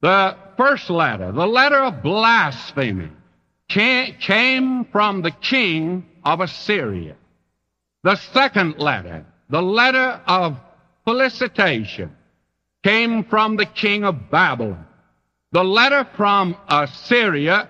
The 0.02 0.36
first 0.58 0.90
letter, 0.90 1.32
the 1.32 1.48
letter 1.48 1.80
of 1.80 2.04
blasphemy, 2.04 3.10
came 3.68 4.86
from 4.92 5.22
the 5.22 5.32
king 5.32 6.06
of 6.24 6.40
Assyria. 6.40 7.16
The 8.04 8.16
second 8.16 8.78
letter, 8.78 9.26
the 9.50 9.62
letter 9.62 10.22
of 10.28 10.58
felicitation, 11.04 12.16
came 12.84 13.24
from 13.24 13.56
the 13.58 13.66
king 13.66 14.04
of 14.04 14.30
Babylon. 14.30 14.86
The 15.52 15.64
letter 15.64 16.08
from 16.16 16.56
Assyria 16.70 17.70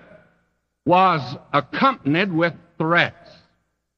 was 0.88 1.36
accompanied 1.52 2.32
with 2.32 2.54
threats. 2.78 3.30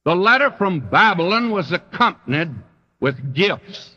The 0.03 0.13
letter 0.13 0.51
from 0.57 0.81
Babylon 0.89 1.49
was 1.49 1.71
accompanied 1.71 2.53
with 2.99 3.33
gifts. 3.33 3.95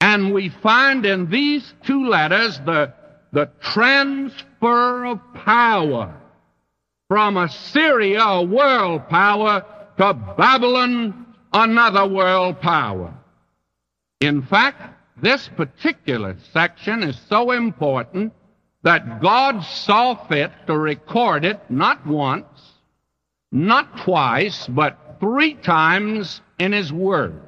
And 0.00 0.34
we 0.34 0.48
find 0.48 1.06
in 1.06 1.30
these 1.30 1.72
two 1.84 2.08
letters 2.08 2.58
the, 2.66 2.92
the 3.30 3.48
transfer 3.60 5.04
of 5.04 5.20
power 5.34 6.12
from 7.06 7.36
Assyria, 7.36 8.22
a 8.22 8.42
world 8.42 9.08
power, 9.08 9.64
to 9.98 10.14
Babylon, 10.36 11.26
another 11.52 12.08
world 12.08 12.60
power. 12.60 13.14
In 14.20 14.42
fact, 14.42 14.82
this 15.22 15.48
particular 15.56 16.36
section 16.52 17.04
is 17.04 17.16
so 17.28 17.52
important 17.52 18.32
that 18.82 19.20
God 19.20 19.62
saw 19.62 20.14
fit 20.26 20.50
to 20.66 20.76
record 20.76 21.44
it 21.44 21.60
not 21.70 22.06
once, 22.06 22.46
not 23.52 23.98
twice, 23.98 24.66
but 24.66 25.16
three 25.20 25.54
times 25.54 26.40
in 26.58 26.72
His 26.72 26.92
Word. 26.92 27.42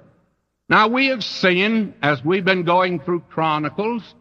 Now 0.68 0.88
we 0.88 1.06
have 1.06 1.24
seen, 1.24 1.94
as 2.02 2.24
we've 2.24 2.44
been 2.44 2.64
going 2.64 3.00
through 3.00 3.24
Chronicles, 3.30 4.14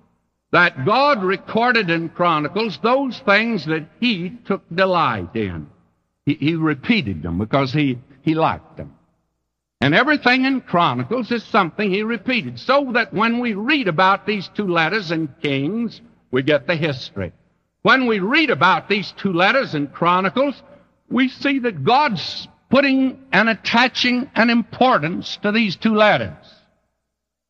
that 0.51 0.85
God 0.85 1.23
recorded 1.23 1.89
in 1.89 2.09
Chronicles 2.09 2.77
those 2.81 3.19
things 3.19 3.65
that 3.65 3.87
He 3.99 4.37
took 4.45 4.63
delight 4.73 5.35
in. 5.35 5.67
He, 6.25 6.35
he 6.35 6.55
repeated 6.55 7.23
them 7.23 7.37
because 7.37 7.73
He, 7.73 7.99
He 8.21 8.35
liked 8.35 8.77
them. 8.77 8.95
And 9.81 9.95
everything 9.95 10.45
in 10.45 10.61
Chronicles 10.61 11.31
is 11.31 11.43
something 11.43 11.89
He 11.89 12.03
repeated, 12.03 12.59
so 12.59 12.91
that 12.93 13.13
when 13.13 13.39
we 13.39 13.53
read 13.53 13.87
about 13.87 14.25
these 14.25 14.49
two 14.49 14.67
letters 14.67 15.11
in 15.11 15.33
Kings, 15.41 16.01
we 16.31 16.43
get 16.43 16.67
the 16.67 16.75
history. 16.75 17.33
When 17.83 18.07
we 18.07 18.19
read 18.19 18.50
about 18.50 18.89
these 18.89 19.13
two 19.17 19.33
letters 19.33 19.75
in 19.75 19.88
Chronicles, 19.88 20.61
we 21.09 21.27
see 21.29 21.59
that 21.59 21.83
God's 21.83 22.47
putting 22.69 23.19
and 23.31 23.50
attaching 23.50 24.29
an 24.35 24.50
importance 24.50 25.38
to 25.43 25.51
these 25.51 25.75
two 25.75 25.95
letters. 25.95 26.35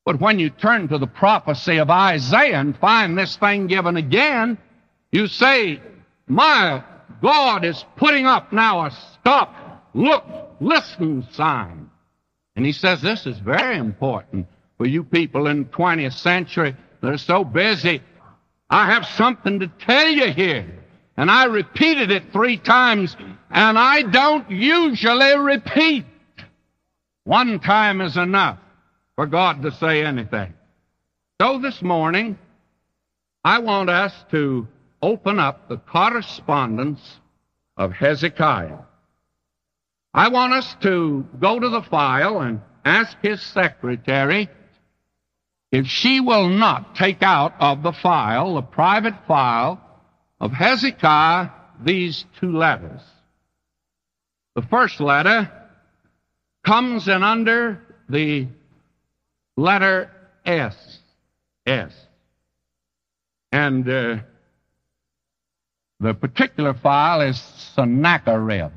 But 0.04 0.20
when 0.20 0.40
you 0.40 0.50
turn 0.50 0.88
to 0.88 0.98
the 0.98 1.08
prophecy 1.08 1.78
of 1.78 1.90
Isaiah 1.90 2.60
and 2.60 2.76
find 2.78 3.18
this 3.18 3.38
thing 3.38 3.68
given 3.68 3.98
again, 3.98 4.58
you 5.12 5.28
say, 5.28 5.80
My 6.28 6.84
God 7.22 7.64
is 7.64 7.86
putting 7.98 8.26
up 8.26 8.52
now 8.52 8.86
a 8.86 8.92
stop, 8.92 9.54
look, 9.94 10.26
listen 10.60 11.28
sign. 11.32 11.90
And 12.56 12.66
he 12.66 12.72
says 12.72 13.02
this 13.02 13.26
is 13.26 13.38
very 13.40 13.78
important 13.78 14.48
for 14.78 14.86
you 14.86 15.04
people 15.04 15.48
in 15.48 15.64
the 15.64 15.70
20th 15.70 16.14
century 16.14 16.76
that 17.02 17.14
are 17.14 17.18
so 17.18 17.44
busy. 17.44 18.02
I 18.72 18.86
have 18.86 19.06
something 19.06 19.60
to 19.60 19.68
tell 19.68 20.08
you 20.08 20.32
here. 20.32 20.66
And 21.18 21.30
I 21.30 21.44
repeated 21.46 22.10
it 22.10 22.32
three 22.32 22.58
times, 22.58 23.16
and 23.52 23.78
I 23.78 24.02
don't 24.02 24.50
usually 24.50 25.38
repeat. 25.38 26.06
One 27.26 27.60
time 27.60 28.00
is 28.00 28.16
enough 28.16 28.58
for 29.16 29.28
God 29.28 29.62
to 29.62 29.72
say 29.72 30.04
anything. 30.04 30.54
So 31.40 31.60
this 31.60 31.82
morning, 31.82 32.40
I 33.44 33.60
want 33.60 33.90
us 33.90 34.14
to 34.32 34.68
open 35.02 35.38
up 35.38 35.68
the 35.68 35.78
correspondence 35.78 37.20
of 37.76 37.92
Hezekiah. 37.92 38.80
I 40.14 40.30
want 40.30 40.54
us 40.54 40.76
to 40.82 41.26
go 41.40 41.60
to 41.60 41.70
the 41.70 41.82
file 41.82 42.40
and 42.40 42.62
ask 42.86 43.18
his 43.22 43.42
secretary 43.42 44.50
if 45.72 45.88
she 45.88 46.20
will 46.20 46.50
not 46.50 46.96
take 46.96 47.24
out 47.24 47.54
of 47.60 47.82
the 47.82 47.94
file, 47.94 48.56
the 48.56 48.62
private 48.62 49.16
file 49.28 49.82
of 50.40 50.52
Hezekiah, 50.52 51.50
these 51.84 52.26
two 52.40 52.56
letters. 52.58 53.02
The 54.56 54.64
first 54.64 55.00
letter 55.00 55.52
comes 56.66 57.08
in 57.08 57.24
under 57.24 57.82
the 58.10 58.48
letter 59.56 60.12
S. 60.46 61.00
S. 61.66 61.94
And 63.52 63.88
uh, 63.88 64.18
the 66.00 66.14
particular 66.14 66.74
file 66.74 67.22
is 67.22 67.40
Sennacherib 67.76 68.72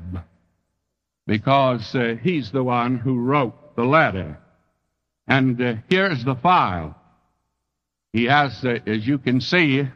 because 1.27 1.93
uh, 1.95 2.15
he's 2.21 2.51
the 2.51 2.63
one 2.63 2.97
who 2.97 3.19
wrote 3.19 3.75
the 3.75 3.83
letter. 3.83 4.37
And 5.27 5.61
uh, 5.61 5.75
here's 5.89 6.23
the 6.23 6.35
file. 6.35 6.95
He 8.13 8.25
has, 8.25 8.63
uh, 8.63 8.79
as 8.85 9.07
you 9.07 9.17
can 9.17 9.41
see, 9.41 9.87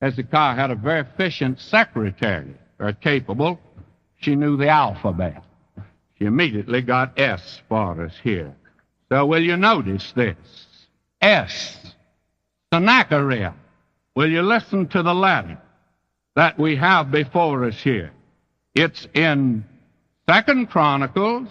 Hezekiah 0.00 0.54
had 0.54 0.70
a 0.70 0.76
very 0.76 1.00
efficient 1.00 1.60
secretary, 1.60 2.54
very 2.78 2.94
capable. 2.94 3.58
She 4.16 4.36
knew 4.36 4.56
the 4.56 4.68
alphabet. 4.68 5.42
She 6.18 6.24
immediately 6.24 6.82
got 6.82 7.18
S 7.18 7.60
for 7.68 8.04
us 8.04 8.14
here. 8.22 8.54
So 9.08 9.24
will 9.26 9.42
you 9.42 9.56
notice 9.56 10.12
this? 10.12 10.36
S. 11.20 11.94
Sennacherib. 12.72 13.54
Will 14.14 14.30
you 14.30 14.42
listen 14.42 14.88
to 14.88 15.02
the 15.02 15.14
letter 15.14 15.58
that 16.36 16.58
we 16.58 16.76
have 16.76 17.10
before 17.10 17.64
us 17.64 17.80
here? 17.80 18.12
It's 18.74 19.06
in 19.14 19.64
Second 20.28 20.70
Chronicles, 20.70 21.48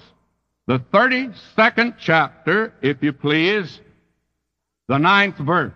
the 0.68 0.80
32nd 0.80 1.96
chapter, 1.98 2.74
if 2.82 3.02
you 3.02 3.14
please, 3.14 3.80
the 4.88 4.98
ninth 4.98 5.38
verse. 5.38 5.72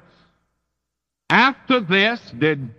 After 1.29 1.79
this 1.79 2.19
did 2.37 2.75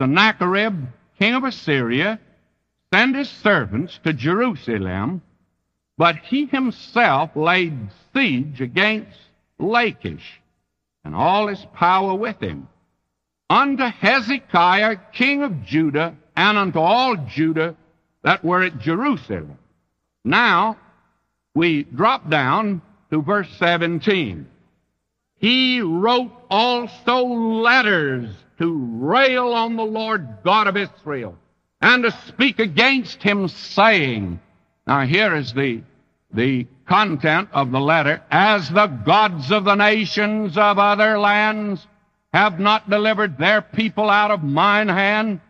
Sennacherib, 0.00 0.86
king 1.18 1.34
of 1.34 1.44
Assyria, 1.44 2.18
send 2.92 3.16
his 3.16 3.28
servants 3.28 3.98
to 4.04 4.14
Jerusalem, 4.14 5.20
but 5.98 6.16
he 6.16 6.46
himself 6.46 7.30
laid 7.36 7.74
siege 8.14 8.62
against 8.62 9.18
Lachish, 9.58 10.40
and 11.04 11.14
all 11.14 11.48
his 11.48 11.64
power 11.74 12.14
with 12.14 12.40
him, 12.40 12.66
unto 13.50 13.84
Hezekiah, 13.84 14.96
king 15.12 15.42
of 15.42 15.64
Judah, 15.64 16.16
and 16.34 16.56
unto 16.56 16.78
all 16.78 17.16
Judah 17.16 17.76
that 18.22 18.42
were 18.42 18.62
at 18.62 18.78
Jerusalem. 18.78 19.58
Now, 20.24 20.78
we 21.56 21.84
drop 21.84 22.28
down 22.28 22.82
to 23.10 23.22
verse 23.22 23.48
17. 23.56 24.46
He 25.38 25.80
wrote 25.80 26.30
also 26.50 27.24
letters 27.24 28.28
to 28.58 28.74
rail 29.00 29.54
on 29.54 29.76
the 29.76 29.84
Lord 29.84 30.28
God 30.44 30.66
of 30.66 30.76
Israel 30.76 31.34
and 31.80 32.02
to 32.02 32.10
speak 32.28 32.58
against 32.58 33.22
him, 33.22 33.48
saying, 33.48 34.38
Now 34.86 35.06
here 35.06 35.34
is 35.34 35.54
the, 35.54 35.82
the 36.30 36.66
content 36.86 37.48
of 37.52 37.70
the 37.70 37.80
letter. 37.80 38.22
As 38.30 38.68
the 38.68 38.88
gods 38.88 39.50
of 39.50 39.64
the 39.64 39.76
nations 39.76 40.58
of 40.58 40.78
other 40.78 41.18
lands 41.18 41.86
have 42.34 42.60
not 42.60 42.90
delivered 42.90 43.38
their 43.38 43.62
people 43.62 44.10
out 44.10 44.30
of 44.30 44.42
mine 44.42 44.88
hand, 44.88 45.40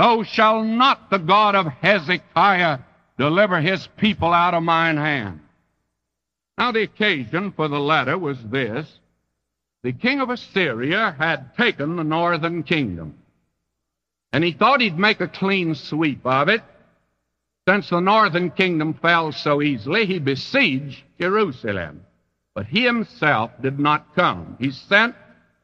so 0.00 0.22
shall 0.22 0.64
not 0.64 1.10
the 1.10 1.18
God 1.18 1.54
of 1.54 1.66
Hezekiah 1.66 2.78
deliver 3.22 3.60
his 3.60 3.86
people 3.98 4.32
out 4.32 4.52
of 4.52 4.64
mine 4.64 4.96
hand. 4.96 5.38
Now 6.58 6.72
the 6.72 6.82
occasion 6.82 7.52
for 7.52 7.68
the 7.68 7.78
letter 7.78 8.18
was 8.18 8.36
this. 8.42 8.98
The 9.84 9.92
king 9.92 10.20
of 10.20 10.28
Assyria 10.28 11.14
had 11.16 11.56
taken 11.56 11.94
the 11.94 12.02
northern 12.02 12.64
kingdom. 12.64 13.14
And 14.32 14.42
he 14.42 14.50
thought 14.50 14.80
he'd 14.80 14.98
make 14.98 15.20
a 15.20 15.28
clean 15.28 15.76
sweep 15.76 16.26
of 16.26 16.48
it. 16.48 16.62
Since 17.68 17.90
the 17.90 18.00
northern 18.00 18.50
kingdom 18.50 18.94
fell 18.94 19.30
so 19.30 19.62
easily, 19.62 20.04
he 20.04 20.18
besieged 20.18 21.04
Jerusalem. 21.20 22.04
But 22.56 22.66
he 22.66 22.82
himself 22.82 23.52
did 23.62 23.78
not 23.78 24.16
come. 24.16 24.56
He 24.58 24.72
sent 24.72 25.14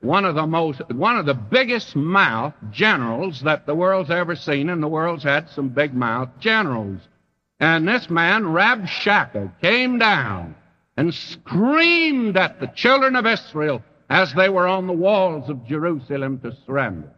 one 0.01 0.25
of 0.25 0.37
the 0.37 0.47
most, 0.47 0.81
one 0.93 1.17
of 1.17 1.27
the 1.27 1.35
biggest 1.35 1.97
mouth 1.97 2.55
generals 2.71 3.41
that 3.41 3.67
the 3.67 3.75
world's 3.75 4.13
ever 4.13 4.37
seen, 4.37 4.69
and 4.71 4.81
the 4.81 4.87
world's 4.87 5.25
had 5.25 5.51
some 5.51 5.71
big 5.71 5.93
mouth 5.93 6.29
generals. 6.39 7.01
And 7.61 7.89
this 7.89 8.09
man, 8.09 8.45
Rabshakeh, 8.45 9.61
came 9.61 9.99
down 9.99 10.55
and 10.97 11.13
screamed 11.13 12.37
at 12.37 12.61
the 12.61 12.69
children 12.69 13.17
of 13.17 13.27
Israel 13.27 13.83
as 14.09 14.33
they 14.35 14.49
were 14.49 14.67
on 14.67 14.87
the 14.87 14.93
walls 14.93 15.51
of 15.51 15.67
Jerusalem 15.67 16.39
to 16.41 16.57
surrender. 16.67 17.13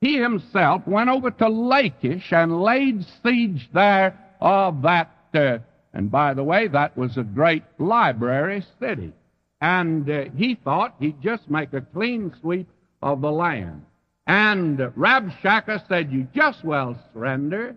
He 0.00 0.16
himself 0.16 0.86
went 0.86 1.10
over 1.10 1.30
to 1.30 1.48
Lachish 1.48 2.32
and 2.32 2.62
laid 2.62 3.04
siege 3.22 3.68
there 3.72 4.18
of 4.40 4.82
that, 4.82 5.12
uh, 5.34 5.58
and 5.94 6.10
by 6.10 6.34
the 6.34 6.42
way, 6.42 6.66
that 6.68 6.96
was 6.96 7.16
a 7.16 7.22
great 7.22 7.62
library 7.78 8.64
city. 8.80 9.12
And 9.60 10.10
uh, 10.10 10.24
he 10.36 10.56
thought 10.56 10.96
he'd 10.98 11.22
just 11.22 11.48
make 11.48 11.72
a 11.72 11.82
clean 11.82 12.34
sweep 12.40 12.68
of 13.00 13.20
the 13.20 13.30
land. 13.30 13.84
And 14.26 14.78
Rabshakeh 14.78 15.86
said, 15.86 16.10
You 16.10 16.26
just 16.34 16.64
well 16.64 16.98
surrender. 17.12 17.76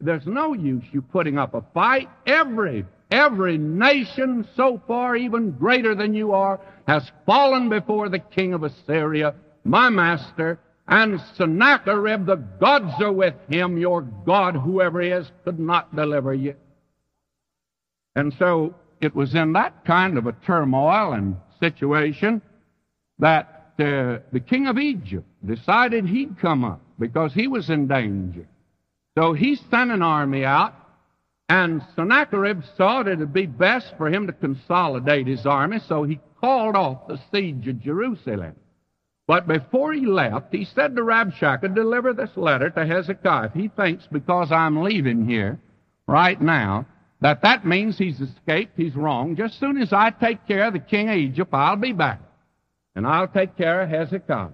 There's 0.00 0.26
no 0.26 0.52
use 0.52 0.84
you 0.92 1.02
putting 1.02 1.38
up 1.38 1.54
a 1.54 1.64
fight. 1.72 2.08
Every, 2.26 2.84
every 3.10 3.58
nation 3.58 4.46
so 4.54 4.80
far, 4.86 5.16
even 5.16 5.52
greater 5.52 5.94
than 5.94 6.14
you 6.14 6.32
are, 6.32 6.60
has 6.86 7.10
fallen 7.24 7.68
before 7.68 8.08
the 8.08 8.18
king 8.18 8.52
of 8.52 8.62
Assyria, 8.62 9.34
my 9.64 9.88
master, 9.88 10.58
And 10.88 11.20
Sennacherib, 11.36 12.26
the 12.26 12.36
gods 12.36 12.94
are 13.00 13.12
with 13.12 13.34
him. 13.48 13.76
Your 13.76 14.02
God, 14.02 14.54
whoever 14.54 15.00
he 15.00 15.08
is, 15.08 15.30
could 15.44 15.58
not 15.58 15.94
deliver 15.96 16.32
you. 16.32 16.54
And 18.14 18.32
so 18.38 18.74
it 19.00 19.14
was 19.14 19.34
in 19.34 19.52
that 19.54 19.84
kind 19.84 20.16
of 20.16 20.26
a 20.26 20.32
turmoil 20.32 21.12
and 21.12 21.36
situation 21.60 22.40
that 23.18 23.72
uh, 23.78 24.18
the 24.32 24.42
king 24.46 24.68
of 24.68 24.78
Egypt 24.78 25.26
decided 25.44 26.06
he'd 26.06 26.38
come 26.38 26.64
up 26.64 26.80
because 26.98 27.32
he 27.34 27.48
was 27.48 27.68
in 27.68 27.88
danger. 27.88 28.46
So 29.16 29.32
he 29.32 29.56
sent 29.56 29.90
an 29.90 30.02
army 30.02 30.44
out, 30.44 30.74
and 31.48 31.82
Sennacherib 31.94 32.62
saw 32.76 33.02
that 33.02 33.12
it'd 33.12 33.32
be 33.32 33.46
best 33.46 33.94
for 33.96 34.08
him 34.08 34.26
to 34.26 34.32
consolidate 34.32 35.26
his 35.26 35.46
army, 35.46 35.78
so 35.88 36.02
he 36.02 36.20
called 36.40 36.76
off 36.76 37.08
the 37.08 37.18
siege 37.32 37.66
of 37.68 37.80
Jerusalem. 37.80 38.54
But 39.26 39.48
before 39.48 39.92
he 39.92 40.06
left, 40.06 40.54
he 40.54 40.64
said 40.64 40.94
to 40.94 41.02
Rabshakeh, 41.02 41.74
deliver 41.74 42.12
this 42.12 42.36
letter 42.36 42.70
to 42.70 42.86
Hezekiah. 42.86 43.46
If 43.46 43.54
he 43.54 43.68
thinks 43.68 44.06
because 44.10 44.52
I'm 44.52 44.82
leaving 44.82 45.28
here 45.28 45.58
right 46.06 46.40
now, 46.40 46.86
that 47.20 47.42
that 47.42 47.66
means 47.66 47.96
he's 47.96 48.20
escaped, 48.20 48.74
he's 48.76 48.94
wrong. 48.94 49.34
Just 49.34 49.54
as 49.54 49.60
soon 49.60 49.78
as 49.78 49.92
I 49.92 50.10
take 50.10 50.46
care 50.46 50.66
of 50.66 50.74
the 50.74 50.78
king 50.78 51.08
of 51.08 51.16
Egypt, 51.16 51.50
I'll 51.52 51.76
be 51.76 51.92
back. 51.92 52.20
And 52.94 53.06
I'll 53.06 53.28
take 53.28 53.56
care 53.56 53.80
of 53.80 53.88
Hezekiah. 53.88 54.50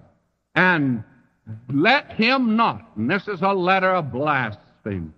And 0.55 1.03
let 1.69 2.11
him 2.11 2.55
not, 2.55 2.91
and 2.95 3.09
this 3.09 3.27
is 3.27 3.41
a 3.41 3.53
letter 3.53 3.91
of 3.91 4.11
blasphemy, 4.11 5.09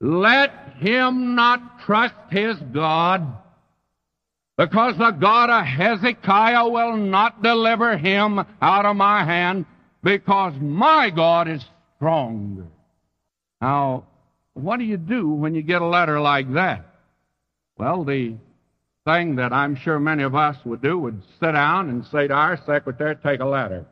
let 0.00 0.50
him 0.78 1.34
not 1.34 1.80
trust 1.80 2.14
his 2.30 2.56
God 2.72 3.26
because 4.58 4.98
the 4.98 5.12
God 5.12 5.50
of 5.50 5.64
Hezekiah 5.64 6.68
will 6.68 6.96
not 6.96 7.42
deliver 7.44 7.96
him 7.96 8.44
out 8.60 8.84
of 8.84 8.96
my 8.96 9.24
hand, 9.24 9.64
because 10.02 10.52
my 10.60 11.10
God 11.10 11.48
is 11.48 11.64
stronger. 11.96 12.66
Now, 13.60 14.04
what 14.54 14.78
do 14.78 14.84
you 14.84 14.96
do 14.96 15.28
when 15.28 15.54
you 15.54 15.62
get 15.62 15.80
a 15.80 15.86
letter 15.86 16.20
like 16.20 16.52
that? 16.54 16.86
Well, 17.76 18.04
the 18.04 18.36
thing 19.06 19.36
that 19.36 19.52
I'm 19.52 19.76
sure 19.76 20.00
many 20.00 20.24
of 20.24 20.34
us 20.34 20.56
would 20.64 20.82
do 20.82 20.98
would 20.98 21.22
sit 21.38 21.52
down 21.52 21.88
and 21.88 22.04
say 22.06 22.26
to 22.26 22.34
our 22.34 22.56
secretary, 22.66 23.14
take 23.22 23.38
a 23.38 23.46
letter. 23.46 23.86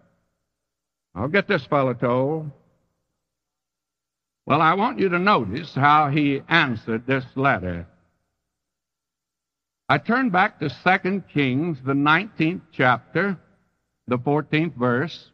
I'll 1.16 1.28
get 1.28 1.49
this 1.49 1.64
fellow 1.64 1.94
told. 1.94 2.50
Well, 4.44 4.61
I 4.61 4.75
want 4.75 5.00
you 5.00 5.08
to 5.08 5.18
notice 5.18 5.75
how 5.75 6.11
he 6.11 6.42
answered 6.49 7.06
this 7.06 7.25
letter. 7.35 7.87
I 9.88 9.99
turn 9.99 10.30
back 10.30 10.61
to 10.61 10.68
2 10.68 11.23
Kings, 11.32 11.78
the 11.85 11.94
19th 11.94 12.61
chapter, 12.70 13.38
the 14.06 14.18
14th 14.18 14.75
verse, 14.76 15.30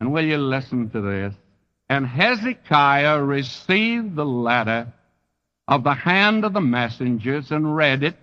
and 0.00 0.12
will 0.12 0.24
you 0.24 0.38
listen 0.38 0.88
to 0.90 1.00
this? 1.00 1.34
And 1.88 2.06
Hezekiah 2.06 3.22
received 3.22 4.14
the 4.14 4.26
letter 4.26 4.92
of 5.66 5.84
the 5.84 5.94
hand 5.94 6.44
of 6.44 6.52
the 6.52 6.60
messengers 6.60 7.50
and 7.50 7.74
read 7.74 8.02
it. 8.02 8.16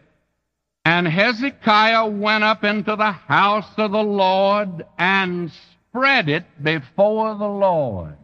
And 0.85 1.07
Hezekiah 1.07 2.07
went 2.07 2.43
up 2.43 2.63
into 2.63 2.95
the 2.95 3.11
house 3.11 3.71
of 3.77 3.91
the 3.91 4.03
Lord 4.03 4.85
and 4.97 5.51
spread 5.93 6.27
it 6.27 6.45
before 6.61 7.35
the 7.35 7.47
Lord. 7.47 8.17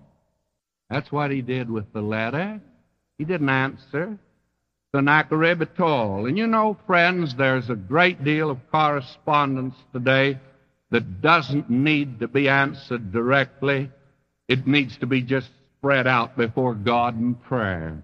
That's 0.89 1.11
what 1.11 1.29
he 1.29 1.43
did 1.43 1.69
with 1.69 1.93
the 1.93 2.01
letter. 2.01 2.59
He 3.19 3.25
didn't 3.25 3.49
answer. 3.49 4.17
Sennacherib 4.95 5.61
at 5.61 5.79
all. 5.79 6.25
And 6.25 6.35
you 6.35 6.47
know, 6.47 6.77
friends, 6.87 7.35
there's 7.35 7.69
a 7.69 7.75
great 7.75 8.23
deal 8.23 8.49
of 8.49 8.57
correspondence 8.71 9.75
today 9.93 10.39
that 10.89 11.21
doesn't 11.21 11.69
need 11.69 12.21
to 12.21 12.27
be 12.27 12.49
answered 12.49 13.11
directly. 13.11 13.91
It 14.47 14.65
needs 14.65 14.97
to 14.97 15.05
be 15.05 15.21
just 15.21 15.49
spread 15.77 16.07
out 16.07 16.35
before 16.35 16.73
God 16.73 17.19
in 17.19 17.35
prayer. 17.35 18.03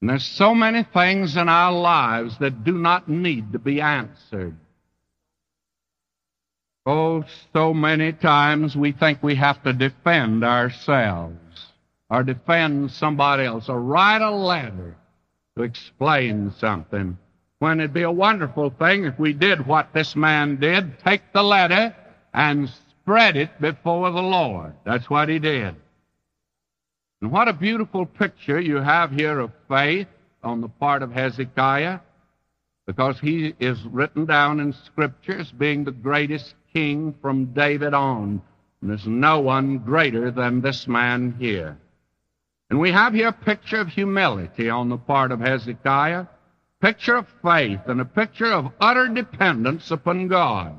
And 0.00 0.08
there's 0.08 0.24
so 0.24 0.54
many 0.54 0.82
things 0.82 1.36
in 1.36 1.50
our 1.50 1.72
lives 1.72 2.38
that 2.38 2.64
do 2.64 2.72
not 2.72 3.06
need 3.06 3.52
to 3.52 3.58
be 3.58 3.82
answered. 3.82 4.56
Oh, 6.86 7.24
so 7.52 7.74
many 7.74 8.12
times 8.12 8.74
we 8.74 8.92
think 8.92 9.22
we 9.22 9.34
have 9.34 9.62
to 9.64 9.72
defend 9.72 10.44
ourselves 10.44 11.36
or 12.08 12.22
defend 12.22 12.90
somebody 12.90 13.44
else 13.44 13.68
or 13.68 13.80
write 13.80 14.22
a 14.22 14.30
letter 14.30 14.96
to 15.56 15.62
explain 15.62 16.52
something. 16.58 17.18
When 17.58 17.80
it'd 17.80 17.92
be 17.92 18.02
a 18.02 18.10
wonderful 18.10 18.70
thing 18.70 19.04
if 19.04 19.18
we 19.18 19.34
did 19.34 19.66
what 19.66 19.92
this 19.92 20.16
man 20.16 20.56
did 20.56 20.98
take 21.00 21.20
the 21.34 21.42
letter 21.42 21.94
and 22.32 22.70
spread 23.02 23.36
it 23.36 23.60
before 23.60 24.10
the 24.10 24.22
Lord. 24.22 24.72
That's 24.84 25.10
what 25.10 25.28
he 25.28 25.38
did. 25.38 25.76
And 27.20 27.30
what 27.30 27.48
a 27.48 27.52
beautiful 27.52 28.06
picture 28.06 28.58
you 28.58 28.76
have 28.76 29.10
here 29.10 29.38
of 29.40 29.52
faith 29.68 30.08
on 30.42 30.62
the 30.62 30.68
part 30.68 31.02
of 31.02 31.12
Hezekiah, 31.12 31.98
because 32.86 33.20
he 33.20 33.54
is 33.60 33.78
written 33.84 34.24
down 34.24 34.58
in 34.58 34.72
scriptures 34.72 35.52
being 35.52 35.84
the 35.84 35.92
greatest 35.92 36.54
king 36.72 37.14
from 37.20 37.46
David 37.46 37.94
on. 37.94 38.42
And 38.80 38.90
there's 38.90 39.06
no 39.06 39.40
one 39.40 39.78
greater 39.78 40.30
than 40.30 40.60
this 40.60 40.86
man 40.88 41.36
here. 41.38 41.78
And 42.70 42.78
we 42.78 42.92
have 42.92 43.14
here 43.14 43.28
a 43.28 43.32
picture 43.32 43.80
of 43.80 43.88
humility 43.88 44.70
on 44.70 44.88
the 44.88 44.96
part 44.96 45.32
of 45.32 45.40
Hezekiah, 45.40 46.26
picture 46.80 47.16
of 47.16 47.26
faith, 47.42 47.80
and 47.86 48.00
a 48.00 48.04
picture 48.04 48.52
of 48.52 48.72
utter 48.80 49.08
dependence 49.08 49.90
upon 49.90 50.28
God. 50.28 50.78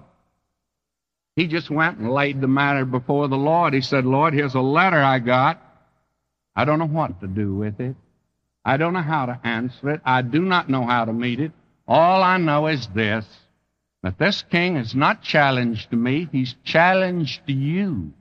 He 1.36 1.48
just 1.48 1.70
went 1.70 1.98
and 1.98 2.12
laid 2.12 2.42
the 2.42 2.48
matter 2.48 2.86
before 2.86 3.28
the 3.28 3.38
Lord. 3.38 3.74
He 3.74 3.82
said, 3.82 4.06
Lord, 4.06 4.34
here's 4.34 4.56
a 4.56 4.62
letter 4.62 5.02
I 5.02 5.20
got. 5.20 5.62
I 6.56 6.66
don't 6.66 6.80
know 6.80 6.88
what 6.88 7.20
to 7.22 7.28
do 7.28 7.56
with 7.56 7.80
it. 7.80 7.96
I 8.64 8.78
don't 8.78 8.94
know 8.94 9.02
how 9.02 9.26
to 9.26 9.40
answer 9.44 9.92
it. 9.92 10.02
I 10.06 10.22
do 10.22 10.42
not 10.42 10.70
know 10.70 10.86
how 10.86 11.06
to 11.06 11.14
meet 11.14 11.40
it. 11.40 11.52
All 11.88 12.22
I 12.22 12.38
know 12.38 12.68
is 12.68 12.88
this 12.94 13.26
that 14.04 14.18
this 14.18 14.44
king 14.50 14.76
has 14.76 14.96
not 14.96 15.22
challenged 15.22 15.92
me, 15.92 16.28
he's 16.32 16.56
challenged 16.64 17.42
you. 17.46 18.12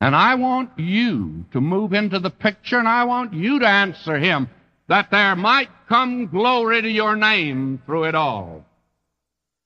And 0.00 0.16
I 0.16 0.34
want 0.34 0.78
you 0.78 1.44
to 1.52 1.60
move 1.60 1.92
into 1.92 2.18
the 2.18 2.30
picture, 2.30 2.78
and 2.78 2.88
I 2.88 3.04
want 3.04 3.34
you 3.34 3.60
to 3.60 3.68
answer 3.68 4.18
him 4.18 4.48
that 4.88 5.10
there 5.10 5.36
might 5.36 5.70
come 5.88 6.26
glory 6.26 6.82
to 6.82 6.88
your 6.88 7.16
name 7.16 7.80
through 7.86 8.04
it 8.04 8.14
all. 8.14 8.64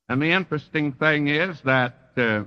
And 0.09 0.21
the 0.21 0.33
interesting 0.33 0.93
thing 0.93 1.29
is 1.29 1.61
that 1.65 1.95
uh, 2.17 2.45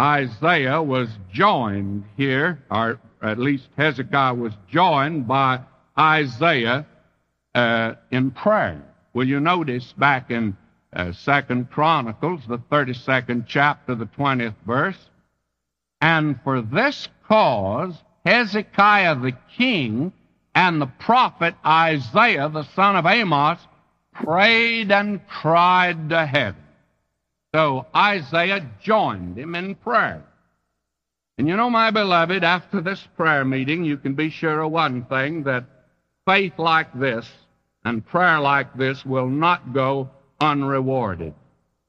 Isaiah 0.00 0.82
was 0.82 1.08
joined 1.32 2.04
here, 2.16 2.62
or 2.70 3.00
at 3.22 3.38
least 3.38 3.68
Hezekiah 3.76 4.34
was 4.34 4.52
joined 4.70 5.26
by 5.26 5.60
Isaiah 5.98 6.86
uh, 7.54 7.94
in 8.10 8.30
prayer. 8.30 8.82
Will 9.12 9.26
you 9.26 9.40
notice 9.40 9.92
back 9.96 10.30
in 10.30 10.56
uh, 10.92 11.12
Second 11.12 11.70
Chronicles, 11.70 12.40
the 12.48 12.58
32nd 12.58 13.46
chapter, 13.46 13.94
the 13.94 14.06
20th 14.06 14.54
verse? 14.66 14.98
And 16.00 16.40
for 16.42 16.62
this 16.62 17.08
cause, 17.26 17.94
Hezekiah 18.24 19.16
the 19.16 19.32
king 19.56 20.12
and 20.54 20.80
the 20.80 20.86
prophet 20.86 21.54
Isaiah 21.64 22.48
the 22.48 22.64
son 22.74 22.96
of 22.96 23.06
Amos 23.06 23.58
prayed 24.12 24.90
and 24.90 25.26
cried 25.28 26.10
to 26.10 26.26
heaven. 26.26 26.62
So 27.54 27.86
Isaiah 27.94 28.68
joined 28.82 29.38
him 29.38 29.54
in 29.54 29.74
prayer. 29.74 30.24
And 31.38 31.46
you 31.46 31.56
know, 31.56 31.70
my 31.70 31.90
beloved, 31.90 32.42
after 32.42 32.80
this 32.80 33.06
prayer 33.16 33.44
meeting, 33.44 33.84
you 33.84 33.96
can 33.96 34.14
be 34.14 34.28
sure 34.28 34.60
of 34.60 34.72
one 34.72 35.04
thing 35.04 35.44
that 35.44 35.64
faith 36.26 36.58
like 36.58 36.92
this 36.98 37.30
and 37.84 38.04
prayer 38.04 38.40
like 38.40 38.74
this 38.76 39.06
will 39.06 39.28
not 39.28 39.72
go 39.72 40.10
unrewarded. 40.40 41.34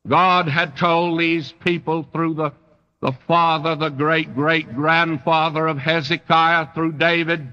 God 0.08 0.48
had 0.48 0.78
told 0.78 1.20
these 1.20 1.54
people 1.64 2.08
through 2.12 2.36
the 2.36 2.54
the 3.02 3.14
father, 3.28 3.76
the 3.76 3.90
great 3.90 4.36
great 4.36 4.74
grandfather 4.76 5.68
of 5.68 5.78
Hezekiah 5.78 6.68
through 6.74 6.94
David, 6.94 7.48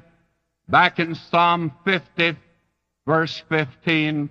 back 0.69 0.99
in 0.99 1.15
Psalm 1.15 1.73
50, 1.85 2.37
verse 3.07 3.43
15, 3.49 4.29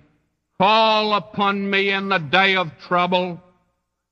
Call 0.58 1.14
upon 1.14 1.68
me 1.68 1.90
in 1.90 2.08
the 2.08 2.18
day 2.18 2.56
of 2.56 2.70
trouble. 2.86 3.40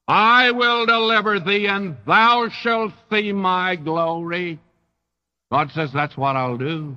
I 0.06 0.50
will 0.50 0.86
deliver 0.86 1.40
thee, 1.40 1.66
and 1.66 1.96
thou 2.06 2.48
shalt 2.48 2.92
see 3.10 3.32
my 3.32 3.76
glory. 3.76 4.58
God 5.50 5.70
says, 5.72 5.92
That's 5.92 6.16
what 6.16 6.36
I'll 6.36 6.58
do. 6.58 6.96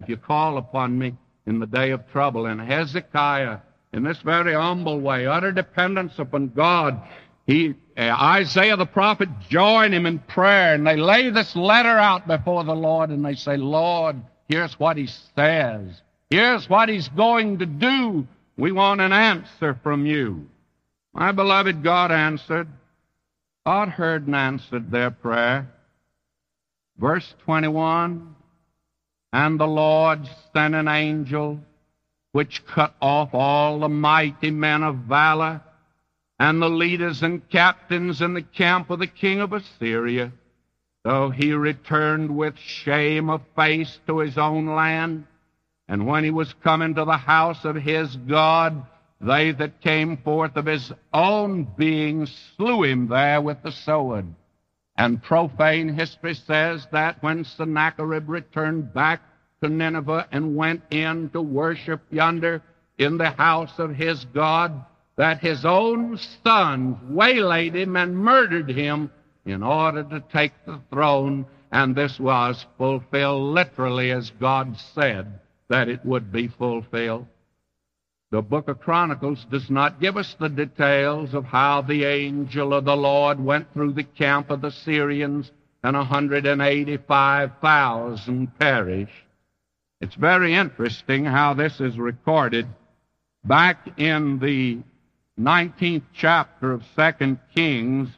If 0.00 0.08
you 0.08 0.16
call 0.16 0.58
upon 0.58 0.98
me 0.98 1.14
in 1.46 1.60
the 1.60 1.66
day 1.66 1.90
of 1.90 2.10
trouble. 2.10 2.46
And 2.46 2.60
Hezekiah, 2.60 3.58
in 3.96 4.02
this 4.02 4.18
very 4.18 4.52
humble 4.52 5.00
way, 5.00 5.26
utter 5.26 5.50
dependence 5.50 6.12
upon 6.18 6.48
God, 6.48 7.00
he, 7.46 7.74
uh, 7.96 8.02
Isaiah 8.02 8.76
the 8.76 8.84
prophet 8.84 9.28
join 9.48 9.94
him 9.94 10.04
in 10.04 10.18
prayer 10.18 10.74
and 10.74 10.86
they 10.86 10.96
lay 10.96 11.30
this 11.30 11.56
letter 11.56 11.96
out 11.96 12.26
before 12.26 12.62
the 12.64 12.74
Lord 12.74 13.08
and 13.08 13.24
they 13.24 13.34
say, 13.34 13.56
Lord, 13.56 14.16
here's 14.48 14.78
what 14.78 14.98
he 14.98 15.08
says. 15.34 16.02
Here's 16.28 16.68
what 16.68 16.90
he's 16.90 17.08
going 17.08 17.58
to 17.60 17.66
do. 17.66 18.26
We 18.58 18.70
want 18.70 19.00
an 19.00 19.12
answer 19.12 19.78
from 19.82 20.04
you. 20.04 20.46
My 21.14 21.32
beloved, 21.32 21.82
God 21.82 22.12
answered. 22.12 22.68
God 23.64 23.88
heard 23.88 24.26
and 24.26 24.36
answered 24.36 24.90
their 24.90 25.10
prayer. 25.10 25.70
Verse 26.98 27.34
21 27.44 28.34
And 29.32 29.58
the 29.58 29.66
Lord 29.66 30.28
sent 30.52 30.74
an 30.74 30.88
angel 30.88 31.60
which 32.36 32.66
cut 32.66 32.94
off 33.00 33.30
all 33.32 33.78
the 33.78 33.88
mighty 33.88 34.50
men 34.50 34.82
of 34.82 34.94
valor 34.94 35.58
and 36.38 36.60
the 36.60 36.68
leaders 36.68 37.22
and 37.22 37.48
captains 37.48 38.20
in 38.20 38.34
the 38.34 38.42
camp 38.42 38.90
of 38.90 38.98
the 38.98 39.06
king 39.06 39.40
of 39.40 39.54
Assyria. 39.54 40.30
So 41.06 41.30
he 41.30 41.54
returned 41.54 42.36
with 42.36 42.58
shame 42.58 43.30
of 43.30 43.40
face 43.56 43.98
to 44.06 44.18
his 44.18 44.36
own 44.36 44.66
land. 44.66 45.24
And 45.88 46.06
when 46.06 46.24
he 46.24 46.30
was 46.30 46.52
come 46.62 46.82
into 46.82 47.06
the 47.06 47.16
house 47.16 47.64
of 47.64 47.74
his 47.74 48.14
God, 48.14 48.84
they 49.18 49.52
that 49.52 49.80
came 49.80 50.18
forth 50.18 50.58
of 50.58 50.66
his 50.66 50.92
own 51.14 51.66
being 51.78 52.26
slew 52.26 52.82
him 52.82 53.08
there 53.08 53.40
with 53.40 53.62
the 53.62 53.72
sword. 53.72 54.26
And 54.94 55.22
profane 55.22 55.88
history 55.88 56.34
says 56.34 56.86
that 56.92 57.22
when 57.22 57.44
Sennacherib 57.44 58.28
returned 58.28 58.92
back 58.92 59.22
to 59.62 59.68
Nineveh 59.68 60.26
and 60.32 60.56
went 60.56 60.82
in 60.90 61.30
to 61.30 61.40
worship 61.40 62.00
yonder 62.10 62.62
in 62.98 63.18
the 63.18 63.30
house 63.30 63.78
of 63.78 63.94
his 63.94 64.24
God, 64.26 64.84
that 65.16 65.40
his 65.40 65.64
own 65.64 66.18
sons 66.44 66.96
waylaid 67.08 67.74
him 67.74 67.96
and 67.96 68.16
murdered 68.16 68.70
him 68.70 69.10
in 69.44 69.62
order 69.62 70.02
to 70.02 70.22
take 70.32 70.52
the 70.66 70.80
throne, 70.90 71.46
and 71.72 71.94
this 71.94 72.18
was 72.18 72.66
fulfilled 72.76 73.54
literally 73.54 74.10
as 74.10 74.30
God 74.40 74.76
said 74.94 75.40
that 75.68 75.88
it 75.88 76.04
would 76.04 76.32
be 76.32 76.48
fulfilled. 76.48 77.26
The 78.30 78.42
book 78.42 78.68
of 78.68 78.80
Chronicles 78.80 79.46
does 79.50 79.70
not 79.70 80.00
give 80.00 80.16
us 80.16 80.34
the 80.38 80.48
details 80.48 81.32
of 81.32 81.44
how 81.44 81.82
the 81.82 82.04
angel 82.04 82.74
of 82.74 82.84
the 82.84 82.96
Lord 82.96 83.38
went 83.38 83.72
through 83.72 83.92
the 83.92 84.02
camp 84.02 84.50
of 84.50 84.60
the 84.60 84.72
Syrians 84.72 85.52
and 85.82 85.96
185,000 85.96 88.58
perished. 88.58 89.25
It's 89.98 90.14
very 90.14 90.54
interesting 90.54 91.24
how 91.24 91.54
this 91.54 91.80
is 91.80 91.98
recorded 91.98 92.66
back 93.44 93.98
in 93.98 94.38
the 94.38 94.82
19th 95.40 96.02
chapter 96.12 96.72
of 96.72 96.82
2 96.96 97.38
Kings, 97.54 98.10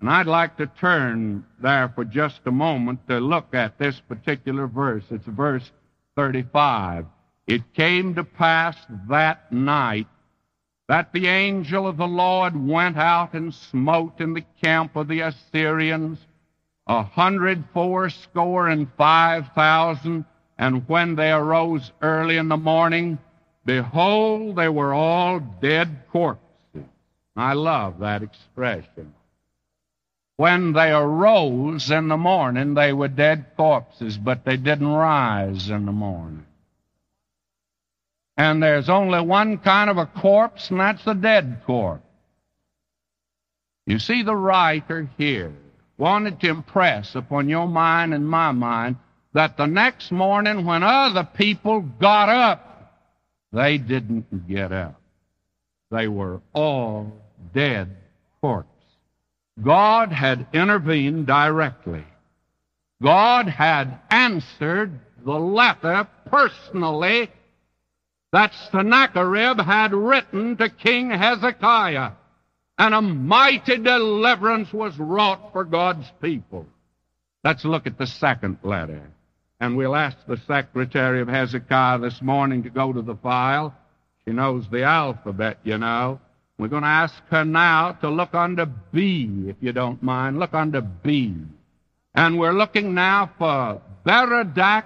and 0.00 0.10
I'd 0.10 0.26
like 0.26 0.58
to 0.58 0.66
turn 0.66 1.46
there 1.58 1.88
for 1.94 2.04
just 2.04 2.40
a 2.44 2.50
moment 2.50 3.08
to 3.08 3.18
look 3.18 3.54
at 3.54 3.78
this 3.78 3.98
particular 4.00 4.66
verse. 4.66 5.04
It's 5.10 5.24
verse 5.24 5.70
35. 6.16 7.06
It 7.46 7.72
came 7.72 8.14
to 8.16 8.24
pass 8.24 8.76
that 9.08 9.50
night 9.50 10.08
that 10.88 11.14
the 11.14 11.28
angel 11.28 11.86
of 11.86 11.96
the 11.96 12.06
Lord 12.06 12.54
went 12.54 12.98
out 12.98 13.32
and 13.32 13.54
smote 13.54 14.20
in 14.20 14.34
the 14.34 14.44
camp 14.62 14.96
of 14.96 15.08
the 15.08 15.20
Assyrians 15.20 16.18
a 16.86 17.02
hundred 17.02 17.64
fourscore 17.72 18.68
and 18.68 18.88
five 18.96 19.48
thousand, 19.54 20.24
and 20.62 20.88
when 20.88 21.16
they 21.16 21.32
arose 21.32 21.90
early 22.02 22.36
in 22.36 22.46
the 22.46 22.56
morning, 22.56 23.18
behold, 23.64 24.54
they 24.54 24.68
were 24.68 24.94
all 24.94 25.40
dead 25.40 26.04
corpses. 26.12 26.84
I 27.34 27.54
love 27.54 27.98
that 27.98 28.22
expression. 28.22 29.12
When 30.36 30.72
they 30.72 30.92
arose 30.92 31.90
in 31.90 32.06
the 32.06 32.16
morning, 32.16 32.74
they 32.74 32.92
were 32.92 33.08
dead 33.08 33.46
corpses, 33.56 34.16
but 34.16 34.44
they 34.44 34.56
didn't 34.56 34.86
rise 34.86 35.68
in 35.68 35.84
the 35.84 35.90
morning. 35.90 36.46
And 38.36 38.62
there's 38.62 38.88
only 38.88 39.20
one 39.20 39.58
kind 39.58 39.90
of 39.90 39.98
a 39.98 40.06
corpse, 40.06 40.70
and 40.70 40.78
that's 40.78 41.04
a 41.08 41.14
dead 41.14 41.62
corpse. 41.66 42.06
You 43.84 43.98
see, 43.98 44.22
the 44.22 44.36
writer 44.36 45.10
here 45.18 45.54
wanted 45.98 46.38
to 46.38 46.50
impress 46.50 47.16
upon 47.16 47.48
your 47.48 47.66
mind 47.66 48.14
and 48.14 48.28
my 48.28 48.52
mind 48.52 48.94
that 49.34 49.56
the 49.56 49.66
next 49.66 50.12
morning, 50.12 50.64
when 50.64 50.82
other 50.82 51.28
people 51.34 51.80
got 51.80 52.28
up, 52.28 52.94
they 53.52 53.78
didn't 53.78 54.48
get 54.48 54.72
up. 54.72 55.00
They 55.90 56.08
were 56.08 56.40
all 56.52 57.12
dead 57.54 57.96
corpses. 58.40 58.70
God 59.62 60.12
had 60.12 60.46
intervened 60.52 61.26
directly. 61.26 62.04
God 63.02 63.48
had 63.48 63.98
answered 64.10 64.98
the 65.24 65.38
letter 65.38 66.06
personally 66.26 67.30
that 68.32 68.54
Sennacherib 68.70 69.60
had 69.60 69.92
written 69.92 70.56
to 70.56 70.70
King 70.70 71.10
Hezekiah, 71.10 72.12
and 72.78 72.94
a 72.94 73.02
mighty 73.02 73.76
deliverance 73.76 74.72
was 74.72 74.98
wrought 74.98 75.52
for 75.52 75.64
God's 75.64 76.10
people. 76.22 76.66
Let's 77.44 77.64
look 77.64 77.86
at 77.86 77.98
the 77.98 78.06
second 78.06 78.58
letter. 78.62 79.11
And 79.62 79.76
we'll 79.76 79.94
ask 79.94 80.16
the 80.26 80.38
secretary 80.48 81.20
of 81.20 81.28
Hezekiah 81.28 82.00
this 82.00 82.20
morning 82.20 82.64
to 82.64 82.68
go 82.68 82.92
to 82.92 83.00
the 83.00 83.14
file. 83.14 83.72
She 84.24 84.32
knows 84.32 84.68
the 84.68 84.82
alphabet, 84.82 85.58
you 85.62 85.78
know. 85.78 86.18
We're 86.58 86.66
going 86.66 86.82
to 86.82 86.88
ask 86.88 87.14
her 87.30 87.44
now 87.44 87.92
to 88.00 88.10
look 88.10 88.34
under 88.34 88.66
B, 88.66 89.44
if 89.46 89.54
you 89.60 89.72
don't 89.72 90.02
mind. 90.02 90.40
Look 90.40 90.52
under 90.52 90.80
B. 90.80 91.36
And 92.12 92.40
we're 92.40 92.52
looking 92.52 92.92
now 92.94 93.30
for 93.38 93.80
Berodach 94.04 94.84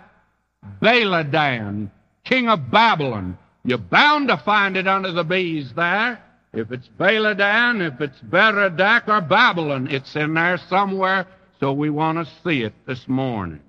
Baladan, 0.83 1.91
king 2.25 2.51
of 2.51 2.71
Babylon. 2.71 3.39
You're 3.65 3.79
bound 3.79 4.29
to 4.29 4.37
find 4.37 4.77
it 4.77 4.87
under 4.87 5.11
the 5.11 5.25
B's 5.25 5.73
there. 5.73 6.23
If 6.53 6.71
it's 6.71 6.89
Baladan, 7.01 7.81
if 7.81 7.99
it's 8.03 8.21
Berodach 8.21 9.09
or 9.09 9.23
Babylon, 9.23 9.89
it's 9.91 10.15
in 10.17 10.35
there 10.35 10.59
somewhere, 10.69 11.27
so 11.61 11.73
we 11.73 11.89
want 11.89 12.19
to 12.19 12.31
see 12.45 12.61
it 12.63 12.75
this 12.87 13.09
morning. 13.09 13.63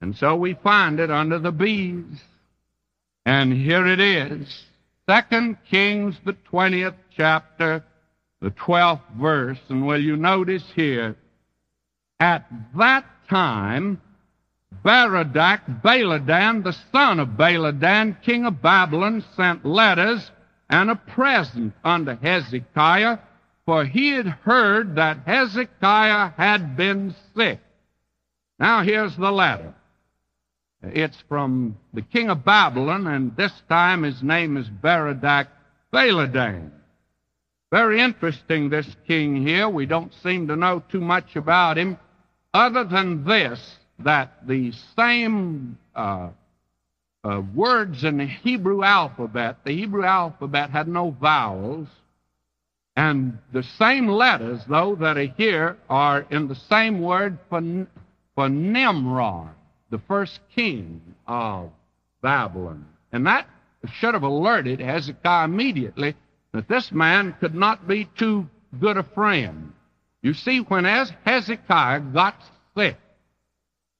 And 0.00 0.16
so 0.16 0.36
we 0.36 0.54
find 0.54 1.00
it 1.00 1.10
under 1.10 1.38
the 1.38 1.52
B's. 1.52 2.20
And 3.24 3.52
here 3.52 3.86
it 3.86 4.00
is. 4.00 4.64
Second 5.08 5.58
Kings, 5.70 6.16
the 6.24 6.36
20th 6.52 6.96
chapter, 7.16 7.84
the 8.40 8.50
12th 8.50 9.00
verse. 9.18 9.58
And 9.68 9.86
will 9.86 10.00
you 10.00 10.16
notice 10.16 10.64
here, 10.74 11.16
at 12.20 12.46
that 12.76 13.04
time, 13.28 14.00
Berodach, 14.84 15.82
Baladan, 15.82 16.64
the 16.64 16.76
son 16.92 17.20
of 17.20 17.28
Baladan, 17.28 18.22
king 18.22 18.44
of 18.44 18.60
Babylon, 18.60 19.24
sent 19.36 19.64
letters 19.64 20.30
and 20.68 20.90
a 20.90 20.96
present 20.96 21.74
unto 21.84 22.16
Hezekiah, 22.16 23.18
for 23.66 23.84
he 23.84 24.10
had 24.10 24.26
heard 24.26 24.96
that 24.96 25.18
Hezekiah 25.26 26.32
had 26.36 26.76
been 26.76 27.14
sick. 27.36 27.60
Now 28.58 28.82
here's 28.82 29.16
the 29.16 29.30
letter. 29.30 29.74
It's 30.92 31.22
from 31.28 31.76
the 31.92 32.02
king 32.02 32.30
of 32.30 32.44
Babylon, 32.44 33.06
and 33.06 33.36
this 33.36 33.52
time 33.68 34.02
his 34.02 34.22
name 34.22 34.56
is 34.56 34.68
Berodach 34.68 35.48
Baladan. 35.92 36.70
Very 37.70 38.00
interesting, 38.00 38.68
this 38.68 38.88
king 39.06 39.44
here. 39.46 39.68
We 39.68 39.86
don't 39.86 40.12
seem 40.22 40.48
to 40.48 40.56
know 40.56 40.82
too 40.90 41.00
much 41.00 41.36
about 41.36 41.78
him, 41.78 41.98
other 42.52 42.84
than 42.84 43.24
this 43.24 43.76
that 44.00 44.46
the 44.46 44.72
same 44.96 45.78
uh, 45.94 46.30
uh, 47.24 47.42
words 47.54 48.04
in 48.04 48.18
the 48.18 48.26
Hebrew 48.26 48.82
alphabet, 48.82 49.58
the 49.64 49.74
Hebrew 49.74 50.04
alphabet 50.04 50.70
had 50.70 50.88
no 50.88 51.10
vowels, 51.10 51.88
and 52.96 53.38
the 53.52 53.62
same 53.62 54.08
letters, 54.08 54.60
though, 54.68 54.94
that 54.96 55.16
are 55.16 55.32
here 55.36 55.76
are 55.88 56.26
in 56.30 56.48
the 56.48 56.54
same 56.54 57.00
word 57.00 57.38
for, 57.48 57.60
for 58.34 58.48
Nimrod 58.48 59.50
the 59.94 60.00
first 60.08 60.40
king 60.56 61.00
of 61.28 61.70
Babylon. 62.20 62.84
And 63.12 63.28
that 63.28 63.46
should 63.92 64.14
have 64.14 64.24
alerted 64.24 64.80
Hezekiah 64.80 65.44
immediately 65.44 66.16
that 66.52 66.66
this 66.66 66.90
man 66.90 67.32
could 67.38 67.54
not 67.54 67.86
be 67.86 68.08
too 68.18 68.48
good 68.80 68.96
a 68.96 69.04
friend. 69.04 69.72
You 70.20 70.34
see, 70.34 70.58
when 70.58 70.84
as 70.84 71.12
Hezekiah 71.24 72.00
got 72.00 72.34
sick 72.76 72.96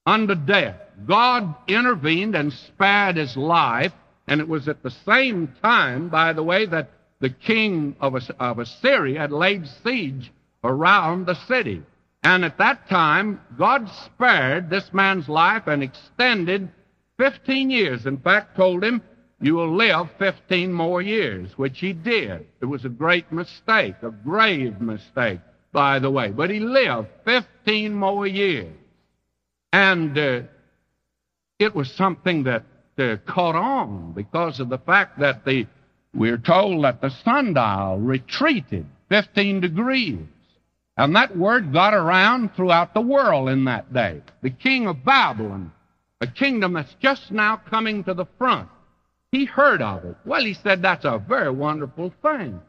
unto 0.04 0.34
death, 0.34 0.80
God 1.06 1.54
intervened 1.68 2.34
and 2.34 2.52
spared 2.52 3.16
his 3.16 3.36
life, 3.36 3.92
and 4.26 4.40
it 4.40 4.48
was 4.48 4.66
at 4.66 4.82
the 4.82 4.90
same 4.90 5.54
time, 5.62 6.08
by 6.08 6.32
the 6.32 6.42
way, 6.42 6.66
that 6.66 6.90
the 7.20 7.30
king 7.30 7.94
of 8.00 8.16
Assyria 8.16 9.20
had 9.20 9.30
laid 9.30 9.68
siege 9.84 10.32
around 10.64 11.26
the 11.26 11.34
city. 11.46 11.84
And 12.24 12.42
at 12.42 12.56
that 12.56 12.88
time, 12.88 13.40
God 13.58 13.88
spared 14.06 14.70
this 14.70 14.90
man's 14.94 15.28
life 15.28 15.66
and 15.66 15.82
extended 15.82 16.70
15 17.18 17.70
years. 17.70 18.06
In 18.06 18.16
fact, 18.16 18.56
told 18.56 18.82
him, 18.82 19.02
You 19.42 19.54
will 19.56 19.76
live 19.76 20.08
15 20.18 20.72
more 20.72 21.02
years, 21.02 21.50
which 21.58 21.80
he 21.80 21.92
did. 21.92 22.46
It 22.62 22.64
was 22.64 22.86
a 22.86 22.88
great 22.88 23.30
mistake, 23.30 23.96
a 24.02 24.10
grave 24.10 24.80
mistake, 24.80 25.40
by 25.72 25.98
the 25.98 26.10
way. 26.10 26.30
But 26.30 26.48
he 26.48 26.60
lived 26.60 27.08
15 27.26 27.94
more 27.94 28.26
years. 28.26 28.72
And 29.74 30.16
uh, 30.16 30.42
it 31.58 31.74
was 31.74 31.92
something 31.92 32.44
that 32.44 32.64
uh, 32.98 33.16
caught 33.26 33.56
on 33.56 34.12
because 34.12 34.60
of 34.60 34.70
the 34.70 34.78
fact 34.78 35.18
that 35.18 35.44
the, 35.44 35.66
we're 36.14 36.38
told 36.38 36.84
that 36.84 37.02
the 37.02 37.10
sundial 37.10 37.98
retreated 37.98 38.86
15 39.10 39.60
degrees. 39.60 40.18
And 40.96 41.16
that 41.16 41.36
word 41.36 41.72
got 41.72 41.92
around 41.92 42.54
throughout 42.54 42.94
the 42.94 43.00
world 43.00 43.48
in 43.48 43.64
that 43.64 43.92
day. 43.92 44.22
The 44.42 44.50
king 44.50 44.86
of 44.86 45.04
Babylon, 45.04 45.72
a 46.20 46.26
kingdom 46.26 46.74
that's 46.74 46.94
just 47.00 47.32
now 47.32 47.56
coming 47.56 48.04
to 48.04 48.14
the 48.14 48.26
front, 48.38 48.68
he 49.32 49.44
heard 49.44 49.82
of 49.82 50.04
it. 50.04 50.16
Well, 50.24 50.44
he 50.44 50.54
said, 50.54 50.82
that's 50.82 51.04
a 51.04 51.18
very 51.18 51.50
wonderful 51.50 52.12
thing. 52.22 52.60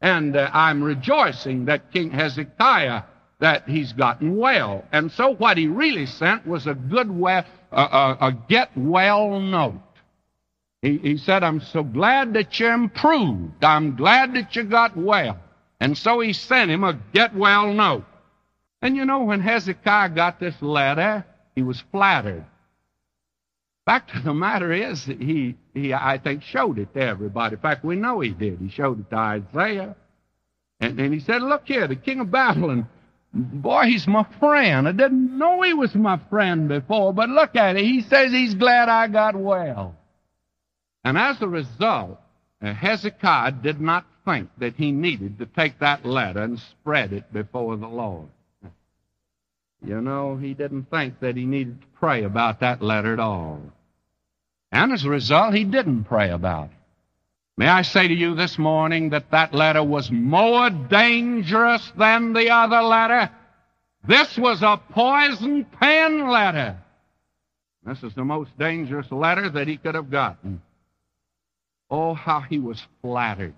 And 0.00 0.36
uh, 0.36 0.48
I'm 0.52 0.82
rejoicing 0.82 1.64
that 1.64 1.92
King 1.92 2.10
Hezekiah, 2.10 3.02
that 3.40 3.68
he's 3.68 3.92
gotten 3.92 4.36
well. 4.36 4.84
And 4.92 5.10
so 5.10 5.34
what 5.34 5.56
he 5.56 5.66
really 5.66 6.06
sent 6.06 6.46
was 6.46 6.68
a 6.68 6.74
good, 6.74 7.10
well, 7.10 7.44
uh, 7.72 8.14
a 8.20 8.32
get 8.48 8.70
well 8.76 9.40
note. 9.40 9.82
He, 10.80 10.98
he 10.98 11.16
said, 11.16 11.42
I'm 11.42 11.60
so 11.60 11.82
glad 11.82 12.34
that 12.34 12.58
you 12.60 12.68
improved. 12.68 13.64
I'm 13.64 13.96
glad 13.96 14.34
that 14.34 14.54
you 14.54 14.62
got 14.62 14.96
well. 14.96 15.38
And 15.82 15.98
so 15.98 16.20
he 16.20 16.32
sent 16.32 16.70
him 16.70 16.84
a 16.84 16.96
get 17.12 17.34
well 17.34 17.72
note. 17.72 18.04
And 18.80 18.94
you 18.94 19.04
know, 19.04 19.24
when 19.24 19.40
Hezekiah 19.40 20.10
got 20.10 20.38
this 20.38 20.54
letter, 20.62 21.26
he 21.56 21.62
was 21.64 21.82
flattered. 21.90 22.44
Fact 23.84 24.14
of 24.14 24.22
the 24.22 24.32
matter 24.32 24.70
is, 24.70 25.04
he, 25.04 25.56
he, 25.74 25.92
I 25.92 26.18
think, 26.18 26.44
showed 26.44 26.78
it 26.78 26.94
to 26.94 27.00
everybody. 27.00 27.56
In 27.56 27.60
fact, 27.60 27.84
we 27.84 27.96
know 27.96 28.20
he 28.20 28.30
did. 28.30 28.60
He 28.60 28.68
showed 28.68 29.00
it 29.00 29.10
to 29.10 29.16
Isaiah. 29.16 29.96
And, 30.78 31.00
and 31.00 31.12
he 31.12 31.18
said, 31.18 31.42
Look 31.42 31.66
here, 31.66 31.88
the 31.88 31.96
king 31.96 32.20
of 32.20 32.30
Babylon, 32.30 32.86
boy, 33.34 33.86
he's 33.86 34.06
my 34.06 34.24
friend. 34.38 34.86
I 34.86 34.92
didn't 34.92 35.36
know 35.36 35.62
he 35.62 35.74
was 35.74 35.96
my 35.96 36.20
friend 36.30 36.68
before, 36.68 37.12
but 37.12 37.28
look 37.28 37.56
at 37.56 37.76
it. 37.76 37.84
He 37.84 38.02
says 38.02 38.30
he's 38.30 38.54
glad 38.54 38.88
I 38.88 39.08
got 39.08 39.34
well. 39.34 39.96
And 41.02 41.18
as 41.18 41.42
a 41.42 41.48
result, 41.48 42.20
Hezekiah 42.60 43.50
did 43.50 43.80
not 43.80 44.06
think 44.24 44.50
that 44.58 44.74
he 44.74 44.92
needed 44.92 45.38
to 45.38 45.46
take 45.46 45.78
that 45.80 46.04
letter 46.04 46.42
and 46.42 46.58
spread 46.58 47.12
it 47.12 47.32
before 47.32 47.76
the 47.76 47.88
Lord. 47.88 48.28
You 49.84 50.00
know, 50.00 50.36
he 50.36 50.54
didn't 50.54 50.90
think 50.90 51.20
that 51.20 51.36
he 51.36 51.44
needed 51.44 51.80
to 51.80 51.86
pray 51.98 52.22
about 52.22 52.60
that 52.60 52.82
letter 52.82 53.12
at 53.12 53.20
all. 53.20 53.60
And 54.70 54.92
as 54.92 55.04
a 55.04 55.10
result, 55.10 55.54
he 55.54 55.64
didn't 55.64 56.04
pray 56.04 56.30
about 56.30 56.66
it. 56.66 56.76
May 57.56 57.68
I 57.68 57.82
say 57.82 58.08
to 58.08 58.14
you 58.14 58.34
this 58.34 58.58
morning 58.58 59.10
that 59.10 59.30
that 59.32 59.52
letter 59.52 59.82
was 59.82 60.10
more 60.10 60.70
dangerous 60.70 61.92
than 61.98 62.32
the 62.32 62.50
other 62.50 62.80
letter? 62.80 63.30
This 64.06 64.38
was 64.38 64.62
a 64.62 64.80
poison 64.90 65.64
pen 65.64 66.28
letter. 66.28 66.78
This 67.84 68.02
is 68.02 68.14
the 68.14 68.24
most 68.24 68.56
dangerous 68.58 69.10
letter 69.10 69.50
that 69.50 69.68
he 69.68 69.76
could 69.76 69.94
have 69.94 70.10
gotten. 70.10 70.62
Oh, 71.90 72.14
how 72.14 72.40
he 72.40 72.58
was 72.58 72.80
flattered 73.02 73.54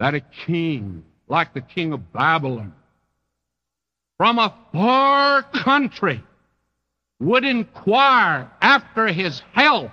that 0.00 0.14
a 0.14 0.20
king 0.20 1.04
like 1.28 1.54
the 1.54 1.60
king 1.60 1.92
of 1.92 2.12
Babylon 2.12 2.72
from 4.18 4.38
a 4.38 4.54
far 4.72 5.42
country 5.42 6.22
would 7.20 7.44
inquire 7.44 8.50
after 8.60 9.06
his 9.06 9.40
health. 9.52 9.92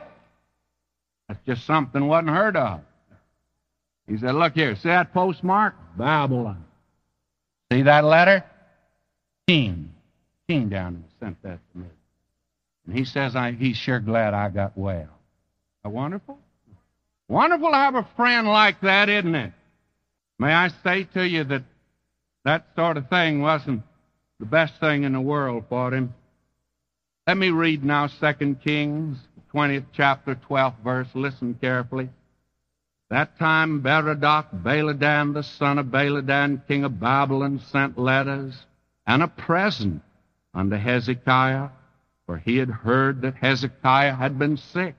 That's 1.28 1.40
just 1.46 1.66
something 1.66 2.08
wasn't 2.08 2.30
heard 2.30 2.58
of. 2.58 2.82
He 4.08 4.18
said, 4.18 4.36
Look 4.36 4.54
here, 4.54 4.76
see 4.76 4.90
that 4.90 5.14
postmark? 5.14 5.76
Babylon. 5.98 6.66
See 7.72 7.84
that 7.84 8.04
letter? 8.04 8.44
King. 9.48 9.94
King 10.48 10.70
down 10.70 10.94
there 10.94 11.28
sent 11.28 11.42
that 11.44 11.60
to 11.72 11.78
me. 11.78 11.88
And 12.86 12.98
he 12.98 13.06
says 13.06 13.36
I, 13.36 13.52
he's 13.52 13.78
sure 13.78 14.00
glad 14.00 14.34
I 14.34 14.50
got 14.50 14.78
well. 14.78 15.10
A 15.84 15.90
wonderful? 15.90 16.38
Wonderful 17.28 17.70
to 17.70 17.76
have 17.76 17.96
a 17.96 18.08
friend 18.18 18.48
like 18.48 18.82
that, 18.82 19.08
isn't 19.08 19.36
it? 19.36 19.54
May 20.42 20.54
I 20.54 20.70
say 20.84 21.04
to 21.14 21.24
you 21.24 21.44
that 21.44 21.62
that 22.46 22.66
sort 22.76 22.98
of 22.98 23.08
thing 23.10 23.44
wasn't 23.44 23.84
the 24.40 24.48
best 24.48 24.74
thing 24.80 25.04
in 25.04 25.14
the 25.14 25.22
world 25.22 25.66
for 25.70 25.94
him. 25.94 26.16
Let 27.28 27.38
me 27.38 27.52
read 27.52 27.84
now 27.84 28.08
2 28.08 28.56
Kings, 28.56 29.20
20th 29.54 29.86
chapter, 29.94 30.34
12th 30.34 30.84
verse. 30.84 31.08
Listen 31.14 31.54
carefully. 31.62 32.10
That 33.12 33.38
time 33.38 33.84
Berodach, 33.84 34.48
Baladan, 34.52 35.36
the 35.36 35.44
son 35.44 35.78
of 35.78 35.86
Baladan, 35.86 36.66
king 36.68 36.86
of 36.86 37.00
Babylon, 37.00 37.62
sent 37.72 38.00
letters 38.00 38.66
and 39.06 39.22
a 39.22 39.28
present 39.28 40.02
unto 40.56 40.76
Hezekiah, 40.76 41.70
for 42.26 42.40
he 42.40 42.58
had 42.58 42.72
heard 42.72 43.22
that 43.22 43.36
Hezekiah 43.36 44.16
had 44.16 44.40
been 44.40 44.58
sick. 44.58 44.96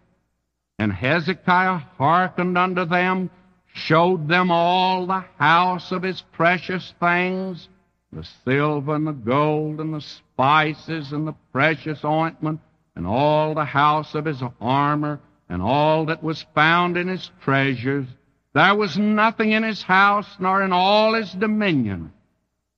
And 0.78 0.92
Hezekiah 0.92 1.80
hearkened 1.98 2.56
unto 2.56 2.84
them, 2.84 3.28
showed 3.72 4.28
them 4.28 4.50
all 4.50 5.06
the 5.06 5.24
house 5.38 5.92
of 5.92 6.02
his 6.02 6.22
precious 6.32 6.94
things, 7.00 7.68
the 8.12 8.24
silver 8.44 8.94
and 8.94 9.06
the 9.06 9.12
gold 9.12 9.80
and 9.80 9.94
the 9.94 10.00
spices 10.00 11.12
and 11.12 11.26
the 11.26 11.34
precious 11.52 12.04
ointment 12.04 12.60
and 12.94 13.06
all 13.06 13.54
the 13.54 13.64
house 13.64 14.14
of 14.14 14.26
his 14.26 14.42
armor 14.60 15.20
and 15.48 15.62
all 15.62 16.06
that 16.06 16.22
was 16.22 16.44
found 16.54 16.96
in 16.96 17.08
his 17.08 17.30
treasures. 17.42 18.06
There 18.54 18.74
was 18.74 18.98
nothing 18.98 19.52
in 19.52 19.62
his 19.62 19.82
house 19.82 20.28
nor 20.38 20.62
in 20.62 20.72
all 20.72 21.14
his 21.14 21.32
dominion 21.32 22.12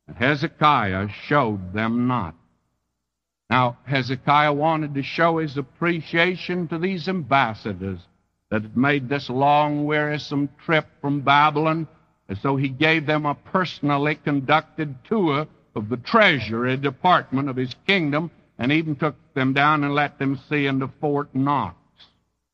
that 0.06 0.16
Hezekiah 0.16 1.08
showed 1.26 1.72
them 1.72 2.06
not. 2.06 2.36
Now, 3.50 3.78
Hezekiah 3.84 4.52
wanted 4.52 4.94
to 4.94 5.02
show 5.02 5.38
his 5.38 5.56
appreciation 5.56 6.68
to 6.68 6.78
these 6.78 7.08
ambassadors 7.08 8.00
that 8.50 8.62
had 8.62 8.76
made 8.76 9.08
this 9.08 9.28
long, 9.28 9.84
wearisome 9.84 10.48
trip 10.64 10.86
from 11.00 11.20
Babylon 11.20 11.88
and 12.28 12.38
so 12.38 12.56
he 12.56 12.68
gave 12.68 13.06
them 13.06 13.26
a 13.26 13.34
personally 13.34 14.14
conducted 14.14 14.94
tour 15.04 15.46
of 15.74 15.88
the 15.88 15.96
treasury 15.98 16.76
department 16.76 17.48
of 17.48 17.56
his 17.56 17.74
kingdom 17.86 18.30
and 18.58 18.72
even 18.72 18.96
took 18.96 19.16
them 19.34 19.52
down 19.52 19.84
and 19.84 19.94
let 19.94 20.18
them 20.18 20.40
see 20.48 20.66
into 20.66 20.88
Fort 21.00 21.34
Knox. 21.34 21.76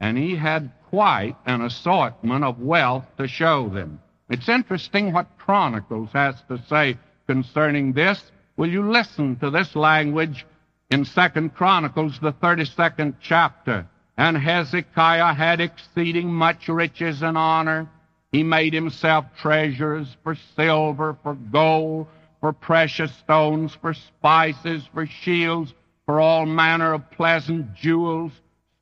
And 0.01 0.17
he 0.17 0.35
had 0.35 0.73
quite 0.89 1.37
an 1.47 1.61
assortment 1.61 2.43
of 2.43 2.59
wealth 2.59 3.05
to 3.19 3.29
show 3.29 3.69
them. 3.69 4.01
It's 4.29 4.49
interesting 4.49 5.13
what 5.13 5.39
Chronicles 5.39 6.11
has 6.13 6.43
to 6.49 6.59
say 6.69 6.97
concerning 7.27 7.93
this. 7.93 8.33
Will 8.57 8.71
you 8.71 8.91
listen 8.91 9.37
to 9.37 9.51
this 9.51 9.77
language 9.77 10.47
in 10.91 11.05
Second 11.05 11.55
Chronicles, 11.55 12.19
the 12.21 12.33
32nd 12.33 13.15
chapter? 13.21 13.87
And 14.21 14.37
Hezekiah 14.37 15.33
had 15.33 15.63
exceeding 15.63 16.31
much 16.31 16.69
riches 16.69 17.23
and 17.23 17.39
honor. 17.39 17.89
He 18.33 18.43
made 18.43 18.75
himself 18.75 19.25
treasures 19.39 20.15
for 20.23 20.35
silver, 20.55 21.17
for 21.23 21.33
gold, 21.33 22.07
for 22.39 22.53
precious 22.53 23.11
stones, 23.17 23.75
for 23.81 23.95
spices, 23.95 24.87
for 24.93 25.07
shields, 25.07 25.73
for 26.05 26.21
all 26.21 26.45
manner 26.45 26.93
of 26.93 27.11
pleasant 27.13 27.75
jewels, 27.75 28.33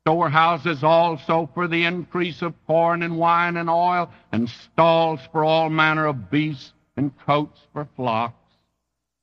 storehouses 0.01 0.83
also 0.83 1.49
for 1.53 1.69
the 1.69 1.85
increase 1.85 2.41
of 2.41 2.53
corn 2.67 3.01
and 3.01 3.17
wine 3.17 3.55
and 3.55 3.69
oil, 3.69 4.11
and 4.33 4.49
stalls 4.49 5.21
for 5.31 5.45
all 5.45 5.69
manner 5.69 6.05
of 6.05 6.29
beasts, 6.29 6.73
and 6.97 7.17
coats 7.25 7.61
for 7.71 7.87
flocks. 7.95 8.35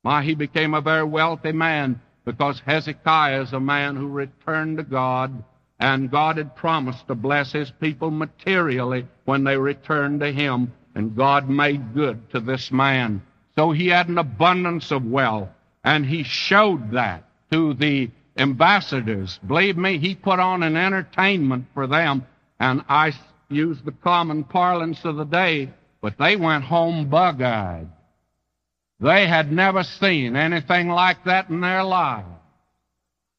Why, 0.01 0.23
he 0.23 0.35
became 0.35 0.73
a 0.73 0.81
very 0.81 1.05
wealthy 1.05 1.53
man 1.53 2.01
because 2.25 2.63
Hezekiah 2.65 3.43
is 3.43 3.53
a 3.53 3.61
man 3.61 3.97
who 3.97 4.09
returned 4.09 4.79
to 4.79 4.83
God 4.83 5.45
and 5.79 6.11
God 6.11 6.39
had 6.39 6.57
promised 6.57 7.07
to 7.09 7.15
bless 7.15 7.53
his 7.53 7.71
people 7.71 8.11
materially 8.11 9.07
when 9.25 9.45
they 9.45 9.57
returned 9.57 10.21
to 10.21 10.33
him, 10.33 10.73
and 10.95 11.17
God 11.17 11.49
made 11.49 11.95
good 11.95 12.31
to 12.31 12.41
this 12.41 12.73
man. 12.73 13.23
So 13.57 13.71
he 13.73 13.89
had 13.89 14.09
an 14.09 14.19
abundance 14.19 14.91
of 14.91 15.05
wealth, 15.05 15.49
and 15.85 16.07
he 16.07 16.23
showed 16.23 16.93
that 16.93 17.25
to 17.51 17.75
the 17.75 18.11
ambassadors. 18.39 19.39
Believe 19.47 19.77
me, 19.77 19.99
he 19.99 20.15
put 20.15 20.39
on 20.39 20.63
an 20.63 20.77
entertainment 20.77 21.67
for 21.75 21.87
them, 21.87 22.27
and 22.59 22.83
I 22.89 23.13
use 23.49 23.79
the 23.83 23.93
common 23.93 24.45
parlance 24.45 25.05
of 25.05 25.17
the 25.17 25.25
day, 25.25 25.71
but 26.01 26.19
they 26.19 26.37
went 26.37 26.65
home 26.65 27.09
bug 27.09 27.43
eyed. 27.43 27.89
They 29.01 29.27
had 29.27 29.53
never 29.53 29.83
seen 29.83 30.37
anything 30.37 30.89
like 30.89 31.25
that 31.25 31.51
in 31.51 31.61
their 31.61 31.85
lives. 31.85 32.29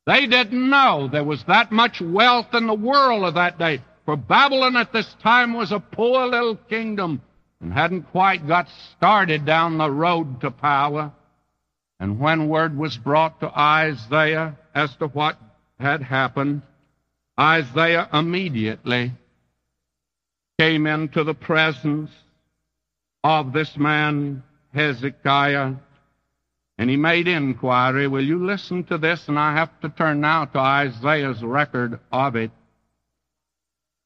They 0.08 0.26
didn't 0.26 0.70
know 0.70 1.10
there 1.10 1.26
was 1.26 1.43
that 1.43 1.74
much 1.74 2.00
wealth 2.02 2.54
in 2.54 2.65
the 2.65 2.74
world 2.74 3.26
of 3.26 3.34
that 3.34 3.60
day. 3.60 3.82
For 4.06 4.15
Babylon 4.15 4.78
at 4.78 4.93
this 4.93 5.13
time 5.22 5.54
was 5.54 5.74
a 5.74 5.82
poor 5.82 6.26
little 6.28 6.56
kingdom 6.56 7.22
and 7.60 7.74
hadn't 7.74 8.04
quite 8.04 8.48
got 8.48 8.70
started 8.96 9.46
down 9.46 9.78
the 9.78 9.91
road 9.91 10.39
to 10.41 10.50
power. 10.50 11.12
And 12.00 12.20
when 12.20 12.48
word 12.48 12.78
was 12.78 12.96
brought 12.96 13.41
to 13.41 13.60
Isaiah 13.60 14.58
as 14.74 14.96
to 14.96 15.08
what 15.08 15.38
had 15.78 16.02
happened, 16.02 16.62
Isaiah 17.38 18.08
immediately 18.13 19.12
came 20.58 20.88
into 20.88 21.26
the 21.26 21.34
presence 21.34 22.12
of 23.26 23.52
this 23.52 23.76
man, 23.76 24.41
Hezekiah, 24.74 25.74
and 26.78 26.90
he 26.90 26.98
made 26.98 27.28
inquiry. 27.28 28.08
Will 28.08 28.24
you 28.24 28.46
listen 28.46 28.84
to 28.86 28.98
this? 28.98 29.28
And 29.28 29.40
I 29.40 29.54
have 29.54 29.80
to 29.82 29.90
turn 29.90 30.22
now 30.22 30.46
to 30.46 30.60
Isaiah's 30.60 31.42
record 31.42 32.00
of 32.12 32.36
it. 32.36 32.52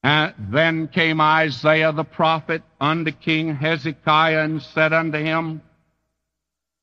And 0.02 0.34
then 0.50 0.88
came 0.88 1.20
Isaiah 1.20 1.92
the 1.92 2.04
prophet 2.04 2.62
unto 2.80 3.12
King 3.12 3.54
Hezekiah 3.54 4.40
and 4.40 4.62
said 4.62 4.92
unto 4.92 5.18
him, 5.18 5.62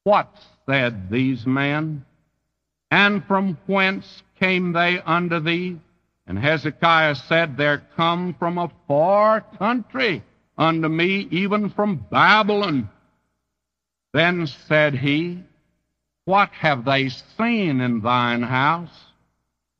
What 0.03 0.29
said 0.65 1.09
these 1.09 1.45
men? 1.45 2.05
And 2.91 3.25
from 3.25 3.57
whence 3.65 4.23
came 4.39 4.71
they 4.73 4.99
unto 4.99 5.39
thee? 5.39 5.79
And 6.27 6.37
Hezekiah 6.37 7.15
said, 7.15 7.57
They're 7.57 7.83
come 7.97 8.35
from 8.37 8.57
a 8.57 8.71
far 8.87 9.41
country 9.41 10.23
unto 10.57 10.87
me, 10.87 11.27
even 11.31 11.71
from 11.71 12.05
Babylon. 12.09 12.89
Then 14.13 14.47
said 14.67 14.95
he, 14.95 15.43
What 16.29 16.51
have 16.51 16.85
they 16.85 17.09
seen 17.09 17.81
in 17.81 18.01
thine 18.01 18.43
house? 18.43 18.95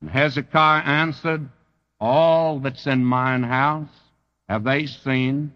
And 0.02 0.10
Hezekiah 0.10 0.82
answered, 0.82 1.48
All 2.00 2.60
that's 2.60 2.88
in 2.88 3.06
mine 3.06 3.44
house 3.44 3.94
have 4.48 4.64
they 4.64 4.88
seen. 4.88 5.54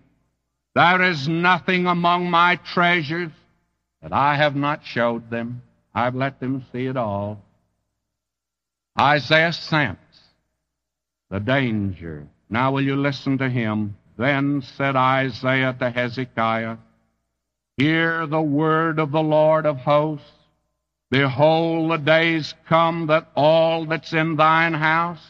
There 0.76 1.02
is 1.02 1.28
nothing 1.28 1.88
among 1.88 2.30
my 2.30 2.58
treasures 2.58 3.32
that 4.04 4.14
I 4.14 4.36
have 4.36 4.56
not 4.56 4.86
showed 4.86 5.32
them. 5.32 5.64
I've 5.96 6.14
let 6.14 6.40
them 6.40 6.64
see 6.72 6.86
it 6.86 6.96
all. 6.96 7.42
Isaiah 9.00 9.52
sensed 9.52 10.00
the 11.32 11.40
danger. 11.40 12.28
Now 12.52 12.72
will 12.72 12.84
you 12.84 12.98
listen 12.98 13.40
to 13.40 13.50
him? 13.50 13.98
Then 14.16 14.62
said 14.62 14.96
Isaiah 14.96 15.76
to 15.80 15.90
Hezekiah, 15.90 16.78
Hear 17.78 18.28
the 18.28 18.44
word 18.44 19.00
of 19.00 19.12
the 19.12 19.24
Lord 19.24 19.66
of 19.66 19.78
hosts. 19.78 20.30
Behold, 21.14 21.92
the 21.92 21.98
days 21.98 22.56
come 22.68 23.06
that 23.06 23.28
all 23.36 23.86
that's 23.86 24.14
in 24.14 24.36
thine 24.36 24.74
house, 24.74 25.24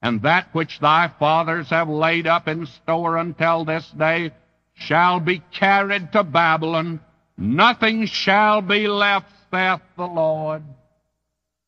and 0.00 0.22
that 0.22 0.54
which 0.54 0.78
thy 0.78 1.10
fathers 1.18 1.68
have 1.70 1.88
laid 1.88 2.28
up 2.28 2.46
in 2.46 2.64
store 2.64 3.16
until 3.16 3.64
this 3.64 3.90
day, 3.90 4.30
shall 4.74 5.18
be 5.18 5.42
carried 5.50 6.12
to 6.12 6.22
Babylon. 6.22 7.00
Nothing 7.36 8.06
shall 8.06 8.62
be 8.62 8.86
left, 8.86 9.26
saith 9.50 9.80
the 9.96 10.06
Lord. 10.06 10.62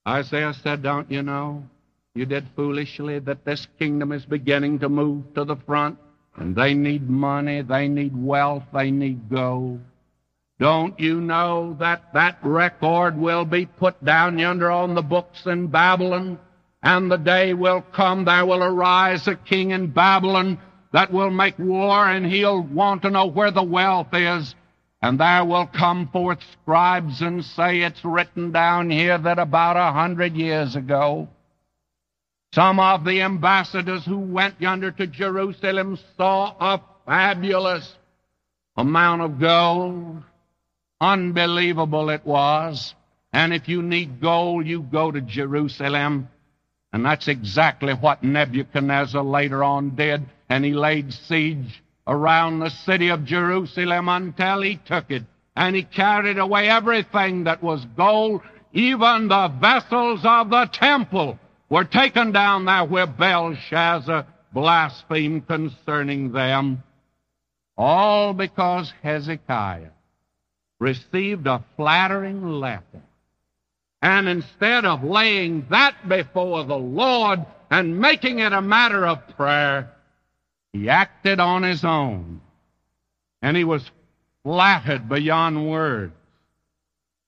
Isaiah 0.06 0.54
said, 0.54 0.84
Don't 0.84 1.10
you 1.10 1.24
know? 1.24 1.64
You 2.14 2.26
did 2.26 2.46
foolishly 2.54 3.18
that 3.18 3.44
this 3.44 3.66
kingdom 3.76 4.12
is 4.12 4.24
beginning 4.24 4.78
to 4.78 4.88
move 4.88 5.34
to 5.34 5.44
the 5.44 5.56
front, 5.56 5.98
and 6.36 6.54
they 6.54 6.74
need 6.74 7.10
money, 7.10 7.62
they 7.62 7.88
need 7.88 8.16
wealth, 8.16 8.62
they 8.72 8.92
need 8.92 9.28
gold. 9.28 9.80
Don't 10.58 10.98
you 10.98 11.20
know 11.20 11.76
that 11.78 12.12
that 12.14 12.38
record 12.42 13.16
will 13.16 13.44
be 13.44 13.66
put 13.66 14.04
down 14.04 14.38
yonder 14.38 14.70
on 14.70 14.94
the 14.94 15.02
books 15.02 15.46
in 15.46 15.68
Babylon? 15.68 16.38
And 16.82 17.10
the 17.10 17.16
day 17.16 17.54
will 17.54 17.80
come, 17.80 18.24
there 18.24 18.44
will 18.44 18.62
arise 18.62 19.26
a 19.28 19.36
king 19.36 19.70
in 19.70 19.88
Babylon 19.88 20.58
that 20.92 21.12
will 21.12 21.30
make 21.30 21.58
war, 21.58 22.08
and 22.08 22.26
he'll 22.26 22.62
want 22.62 23.02
to 23.02 23.10
know 23.10 23.26
where 23.26 23.50
the 23.50 23.62
wealth 23.62 24.08
is. 24.12 24.54
And 25.00 25.20
there 25.20 25.44
will 25.44 25.66
come 25.66 26.08
forth 26.08 26.40
scribes 26.52 27.22
and 27.22 27.44
say 27.44 27.80
it's 27.82 28.04
written 28.04 28.50
down 28.50 28.90
here 28.90 29.16
that 29.16 29.38
about 29.38 29.76
a 29.76 29.92
hundred 29.92 30.34
years 30.34 30.74
ago, 30.74 31.28
some 32.52 32.80
of 32.80 33.04
the 33.04 33.22
ambassadors 33.22 34.04
who 34.04 34.18
went 34.18 34.60
yonder 34.60 34.90
to 34.90 35.06
Jerusalem 35.06 35.98
saw 36.16 36.54
a 36.58 36.80
fabulous 37.06 37.94
amount 38.76 39.22
of 39.22 39.38
gold 39.38 40.22
Unbelievable 41.00 42.10
it 42.10 42.26
was. 42.26 42.94
And 43.32 43.52
if 43.52 43.68
you 43.68 43.82
need 43.82 44.20
gold, 44.20 44.66
you 44.66 44.82
go 44.82 45.10
to 45.10 45.20
Jerusalem. 45.20 46.28
And 46.92 47.04
that's 47.04 47.28
exactly 47.28 47.92
what 47.92 48.24
Nebuchadnezzar 48.24 49.22
later 49.22 49.62
on 49.62 49.94
did. 49.94 50.24
And 50.48 50.64
he 50.64 50.72
laid 50.72 51.12
siege 51.12 51.82
around 52.06 52.58
the 52.58 52.70
city 52.70 53.10
of 53.10 53.24
Jerusalem 53.24 54.08
until 54.08 54.62
he 54.62 54.76
took 54.76 55.10
it. 55.10 55.24
And 55.54 55.76
he 55.76 55.82
carried 55.82 56.38
away 56.38 56.68
everything 56.68 57.44
that 57.44 57.62
was 57.62 57.84
gold, 57.96 58.40
even 58.72 59.28
the 59.28 59.48
vessels 59.60 60.20
of 60.24 60.50
the 60.50 60.66
temple 60.66 61.38
were 61.68 61.84
taken 61.84 62.32
down 62.32 62.64
there 62.64 62.84
where 62.84 63.06
Belshazzar 63.06 64.26
blasphemed 64.52 65.46
concerning 65.46 66.32
them. 66.32 66.82
All 67.76 68.32
because 68.32 68.92
Hezekiah 69.02 69.90
received 70.78 71.46
a 71.46 71.64
flattering 71.76 72.60
letter. 72.60 73.02
And 74.00 74.28
instead 74.28 74.84
of 74.84 75.02
laying 75.02 75.66
that 75.70 76.08
before 76.08 76.64
the 76.64 76.78
Lord 76.78 77.44
and 77.70 77.98
making 77.98 78.38
it 78.38 78.52
a 78.52 78.62
matter 78.62 79.06
of 79.06 79.36
prayer, 79.36 79.92
he 80.72 80.88
acted 80.88 81.40
on 81.40 81.62
his 81.62 81.84
own. 81.84 82.40
And 83.42 83.56
he 83.56 83.64
was 83.64 83.90
flattered 84.44 85.08
beyond 85.08 85.68
words. 85.68 86.14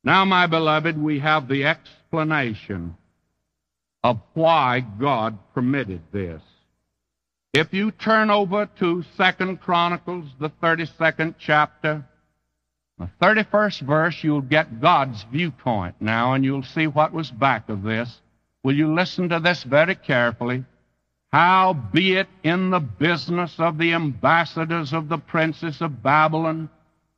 Now, 0.04 0.24
my 0.24 0.46
beloved, 0.46 0.96
we 0.96 1.18
have 1.18 1.48
the 1.48 1.66
explanation 1.66 2.96
of 4.02 4.20
why 4.34 4.80
God 4.80 5.38
permitted 5.54 6.00
this. 6.12 6.40
If 7.52 7.74
you 7.74 7.90
turn 7.90 8.30
over 8.30 8.66
to 8.78 9.04
Second 9.16 9.60
Chronicles, 9.60 10.26
the 10.38 10.50
32nd 10.50 11.34
chapter, 11.38 12.04
the 13.00 13.08
31st 13.22 13.80
verse, 13.80 14.22
you'll 14.22 14.42
get 14.42 14.80
God's 14.80 15.24
viewpoint 15.32 15.96
now, 16.00 16.34
and 16.34 16.44
you'll 16.44 16.62
see 16.62 16.86
what 16.86 17.14
was 17.14 17.30
back 17.30 17.70
of 17.70 17.82
this. 17.82 18.20
Will 18.62 18.76
you 18.76 18.94
listen 18.94 19.30
to 19.30 19.40
this 19.40 19.62
very 19.62 19.94
carefully? 19.94 20.64
How 21.32 21.72
be 21.72 22.16
it 22.16 22.28
in 22.42 22.70
the 22.70 22.80
business 22.80 23.54
of 23.58 23.78
the 23.78 23.94
ambassadors 23.94 24.92
of 24.92 25.08
the 25.08 25.16
princes 25.16 25.80
of 25.80 26.02
Babylon, 26.02 26.68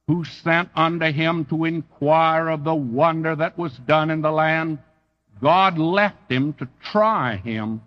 who 0.06 0.24
sent 0.24 0.68
unto 0.76 1.10
him 1.10 1.46
to 1.46 1.64
inquire 1.64 2.48
of 2.48 2.62
the 2.62 2.74
wonder 2.74 3.34
that 3.34 3.58
was 3.58 3.76
done 3.78 4.10
in 4.10 4.22
the 4.22 4.30
land, 4.30 4.78
God 5.40 5.78
left 5.78 6.30
him 6.30 6.52
to 6.54 6.68
try 6.80 7.36
him, 7.36 7.82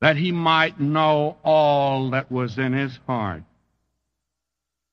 that 0.00 0.16
he 0.16 0.30
might 0.30 0.78
know 0.78 1.36
all 1.42 2.10
that 2.10 2.30
was 2.30 2.58
in 2.58 2.72
his 2.72 2.96
heart. 3.08 3.42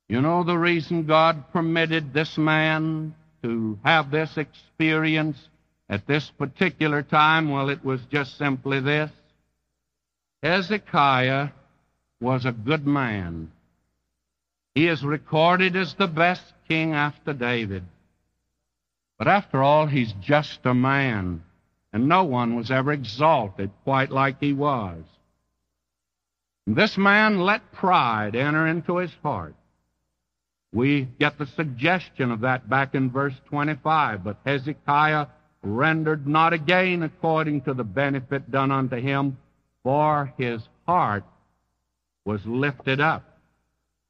You 0.10 0.22
know 0.22 0.44
the 0.44 0.58
reason 0.58 1.06
God 1.06 1.54
permitted 1.54 2.14
this 2.14 2.36
man 2.36 3.14
to 3.44 3.78
have 3.86 4.10
this 4.10 4.38
experience 4.38 5.38
at 5.88 6.08
this 6.08 6.32
particular 6.32 7.04
time? 7.04 7.50
Well, 7.50 7.70
it 7.70 7.86
was 7.86 8.02
just 8.12 8.36
simply 8.40 8.80
this. 8.80 9.12
Hezekiah 10.42 11.50
was 12.20 12.46
a 12.46 12.52
good 12.52 12.88
man. 12.88 13.52
He 14.74 14.88
is 14.88 15.04
recorded 15.04 15.76
as 15.76 15.94
the 15.94 16.08
best 16.08 16.54
king 16.68 16.94
after 16.94 17.32
David. 17.34 17.84
But 19.20 19.28
after 19.28 19.62
all, 19.62 19.86
he's 19.86 20.14
just 20.22 20.60
a 20.64 20.74
man, 20.74 21.44
and 21.94 22.08
no 22.08 22.24
one 22.24 22.56
was 22.56 22.72
ever 22.72 22.94
exalted 22.94 23.70
quite 23.84 24.10
like 24.10 24.40
he 24.40 24.54
was. 24.54 25.04
This 26.66 26.98
man 26.98 27.40
let 27.40 27.72
pride 27.74 28.36
enter 28.36 28.66
into 28.66 28.98
his 28.98 29.14
heart. 29.22 29.56
We 30.72 31.08
get 31.20 31.38
the 31.38 31.48
suggestion 31.48 32.32
of 32.32 32.42
that 32.42 32.70
back 32.70 32.94
in 32.94 33.10
verse 33.10 33.34
25. 33.50 34.24
But 34.24 34.38
Hezekiah 34.46 35.28
rendered 35.64 36.28
not 36.28 36.54
again 36.54 37.04
according 37.04 37.62
to 37.62 37.74
the 37.74 37.84
benefit 37.84 38.52
done 38.52 38.72
unto 38.72 38.98
him, 38.98 39.38
for 39.84 40.34
his 40.38 40.62
heart 40.88 41.24
was 42.26 42.46
lifted 42.46 43.02
up. 43.02 43.40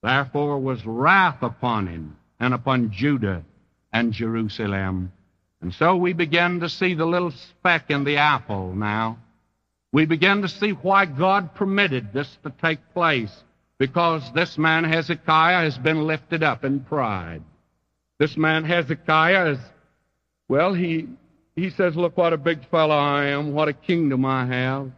Therefore 0.03 0.59
was 0.59 0.85
wrath 0.85 1.41
upon 1.41 1.87
him 1.87 2.17
and 2.39 2.53
upon 2.53 2.91
Judah 2.91 3.43
and 3.91 4.13
Jerusalem. 4.13 5.11
And 5.61 5.73
so 5.73 5.95
we 5.95 6.13
begin 6.13 6.61
to 6.61 6.69
see 6.69 6.93
the 6.93 7.05
little 7.05 7.31
speck 7.31 7.89
in 7.89 8.03
the 8.03 8.17
apple 8.17 8.73
now. 8.73 9.19
We 9.91 10.05
begin 10.05 10.41
to 10.43 10.47
see 10.47 10.71
why 10.71 11.05
God 11.05 11.55
permitted 11.55 12.13
this 12.13 12.37
to 12.43 12.53
take 12.61 12.93
place 12.93 13.43
because 13.79 14.29
this 14.33 14.57
man 14.57 14.83
Hezekiah 14.83 15.63
has 15.63 15.77
been 15.77 16.05
lifted 16.05 16.43
up 16.43 16.63
in 16.63 16.81
pride. 16.81 17.41
This 18.19 18.35
man 18.35 18.65
Hezekiah 18.65 19.51
is, 19.51 19.59
well, 20.49 20.73
he, 20.73 21.07
he 21.55 21.69
says, 21.69 21.95
look 21.95 22.17
what 22.17 22.33
a 22.33 22.37
big 22.37 22.69
fellow 22.69 22.95
I 22.95 23.27
am, 23.27 23.53
what 23.53 23.69
a 23.69 23.73
kingdom 23.73 24.25
I 24.25 24.45
have. 24.45 24.91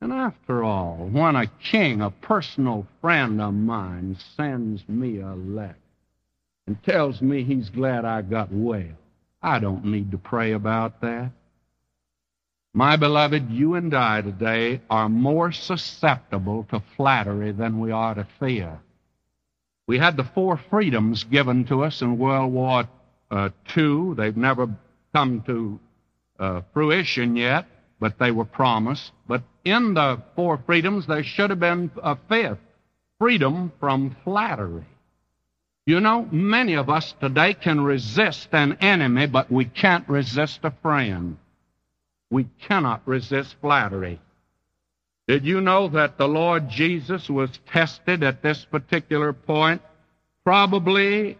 And 0.00 0.12
after 0.12 0.62
all, 0.62 1.08
when 1.10 1.34
a 1.34 1.46
king, 1.46 2.00
a 2.00 2.10
personal 2.10 2.86
friend 3.00 3.40
of 3.40 3.54
mine, 3.54 4.16
sends 4.36 4.88
me 4.88 5.20
a 5.20 5.34
letter 5.34 5.76
and 6.66 6.82
tells 6.84 7.20
me 7.20 7.42
he's 7.42 7.70
glad 7.70 8.04
I 8.04 8.22
got 8.22 8.52
well, 8.52 8.96
I 9.42 9.58
don't 9.58 9.84
need 9.84 10.12
to 10.12 10.18
pray 10.18 10.52
about 10.52 11.00
that. 11.00 11.32
My 12.76 12.96
beloved, 12.96 13.52
you 13.52 13.76
and 13.76 13.94
I 13.94 14.20
today 14.20 14.80
are 14.90 15.08
more 15.08 15.52
susceptible 15.52 16.66
to 16.70 16.82
flattery 16.96 17.52
than 17.52 17.78
we 17.78 17.92
are 17.92 18.16
to 18.16 18.26
fear. 18.40 18.80
We 19.86 19.98
had 19.98 20.16
the 20.16 20.24
four 20.24 20.56
freedoms 20.56 21.22
given 21.22 21.66
to 21.66 21.84
us 21.84 22.02
in 22.02 22.18
World 22.18 22.52
War 22.52 22.88
uh, 23.30 23.50
II. 23.76 24.14
They've 24.16 24.36
never 24.36 24.68
come 25.14 25.42
to 25.42 25.78
uh, 26.40 26.62
fruition 26.72 27.36
yet, 27.36 27.66
but 28.00 28.18
they 28.18 28.32
were 28.32 28.44
promised. 28.44 29.12
But 29.28 29.44
in 29.64 29.94
the 29.94 30.20
four 30.34 30.58
freedoms, 30.66 31.06
there 31.06 31.22
should 31.22 31.50
have 31.50 31.60
been 31.60 31.92
a 32.02 32.16
fifth 32.28 32.58
freedom 33.20 33.70
from 33.78 34.16
flattery. 34.24 34.84
You 35.86 36.00
know, 36.00 36.26
many 36.32 36.74
of 36.74 36.90
us 36.90 37.14
today 37.20 37.54
can 37.54 37.82
resist 37.82 38.48
an 38.50 38.78
enemy, 38.80 39.26
but 39.26 39.48
we 39.52 39.64
can't 39.64 40.08
resist 40.08 40.58
a 40.64 40.72
friend. 40.82 41.36
We 42.30 42.48
cannot 42.66 43.06
resist 43.06 43.56
flattery. 43.60 44.20
Did 45.26 45.44
you 45.44 45.60
know 45.60 45.88
that 45.88 46.18
the 46.18 46.28
Lord 46.28 46.68
Jesus 46.68 47.28
was 47.30 47.58
tested 47.72 48.22
at 48.22 48.42
this 48.42 48.64
particular 48.70 49.32
point? 49.32 49.80
Probably 50.44 51.38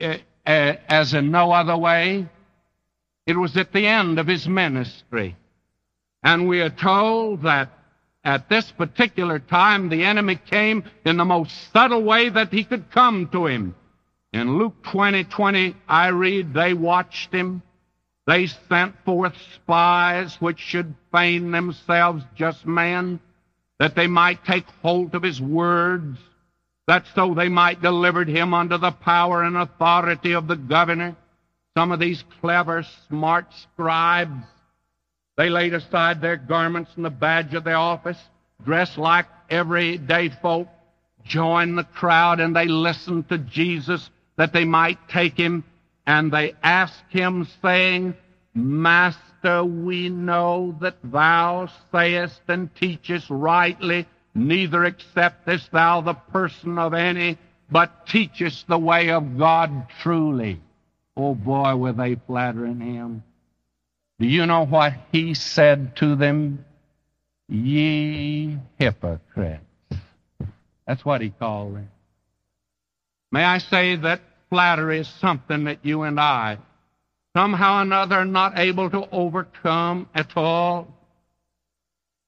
uh, 0.00 0.16
uh, 0.46 0.74
as 0.88 1.12
in 1.12 1.30
no 1.30 1.52
other 1.52 1.76
way. 1.76 2.28
It 3.26 3.36
was 3.36 3.56
at 3.56 3.72
the 3.72 3.86
end 3.86 4.18
of 4.18 4.26
his 4.26 4.46
ministry. 4.46 5.36
And 6.22 6.48
we 6.48 6.60
are 6.60 6.70
told 6.70 7.42
that 7.42 7.70
at 8.24 8.48
this 8.48 8.70
particular 8.72 9.38
time 9.38 9.88
the 9.88 10.04
enemy 10.04 10.36
came 10.36 10.84
in 11.04 11.16
the 11.16 11.24
most 11.24 11.72
subtle 11.72 12.02
way 12.02 12.28
that 12.28 12.52
he 12.52 12.64
could 12.64 12.90
come 12.90 13.28
to 13.32 13.46
him. 13.46 13.74
In 14.32 14.58
Luke 14.58 14.82
20, 14.92 15.24
20, 15.24 15.74
I 15.88 16.08
read, 16.08 16.54
they 16.54 16.74
watched 16.74 17.32
him. 17.32 17.62
They 18.26 18.48
sent 18.68 18.96
forth 19.04 19.34
spies 19.54 20.36
which 20.40 20.58
should 20.58 20.94
feign 21.12 21.52
themselves 21.52 22.24
just 22.34 22.66
men, 22.66 23.20
that 23.78 23.94
they 23.94 24.06
might 24.06 24.44
take 24.44 24.66
hold 24.82 25.14
of 25.14 25.22
his 25.22 25.40
words, 25.40 26.18
that 26.88 27.04
so 27.14 27.34
they 27.34 27.48
might 27.48 27.82
deliver 27.82 28.24
him 28.24 28.52
unto 28.54 28.78
the 28.78 28.90
power 28.90 29.42
and 29.42 29.56
authority 29.56 30.32
of 30.32 30.48
the 30.48 30.56
governor. 30.56 31.16
Some 31.76 31.92
of 31.92 32.00
these 32.00 32.24
clever, 32.40 32.84
smart 33.08 33.46
scribes, 33.54 34.44
they 35.36 35.50
laid 35.50 35.74
aside 35.74 36.20
their 36.20 36.36
garments 36.36 36.90
and 36.96 37.04
the 37.04 37.10
badge 37.10 37.54
of 37.54 37.64
their 37.64 37.76
office, 37.76 38.18
dressed 38.64 38.96
like 38.96 39.26
everyday 39.50 40.30
folk, 40.30 40.68
joined 41.24 41.76
the 41.76 41.84
crowd, 41.84 42.40
and 42.40 42.56
they 42.56 42.66
listened 42.66 43.28
to 43.28 43.38
Jesus 43.38 44.08
that 44.36 44.52
they 44.52 44.64
might 44.64 44.98
take 45.08 45.36
him. 45.36 45.64
And 46.06 46.32
they 46.32 46.54
asked 46.62 47.10
him, 47.10 47.48
saying, 47.62 48.14
Master, 48.54 49.64
we 49.64 50.08
know 50.08 50.76
that 50.80 50.96
thou 51.02 51.68
sayest 51.92 52.40
and 52.48 52.74
teachest 52.74 53.26
rightly, 53.28 54.06
neither 54.34 54.84
acceptest 54.84 55.70
thou 55.72 56.00
the 56.00 56.14
person 56.14 56.78
of 56.78 56.94
any, 56.94 57.38
but 57.70 58.06
teachest 58.06 58.66
the 58.68 58.78
way 58.78 59.10
of 59.10 59.36
God 59.36 59.88
truly. 60.00 60.60
Oh 61.16 61.34
boy, 61.34 61.74
were 61.76 61.92
they 61.92 62.14
flattering 62.14 62.80
him. 62.80 63.24
Do 64.18 64.26
you 64.26 64.46
know 64.46 64.64
what 64.64 64.94
he 65.12 65.34
said 65.34 65.96
to 65.96 66.16
them? 66.16 66.64
Ye 67.48 68.58
hypocrites. 68.78 69.62
That's 70.86 71.04
what 71.04 71.20
he 71.20 71.30
called 71.30 71.76
them. 71.76 71.90
May 73.30 73.44
I 73.44 73.58
say 73.58 73.96
that 73.96 74.20
flattery 74.50 75.00
is 75.00 75.08
something 75.20 75.64
that 75.64 75.78
you 75.82 76.02
and 76.02 76.18
I, 76.20 76.58
somehow 77.34 77.78
or 77.78 77.82
another, 77.82 78.16
are 78.16 78.24
not 78.24 78.58
able 78.58 78.90
to 78.90 79.08
overcome 79.10 80.08
at 80.14 80.36
all? 80.36 80.88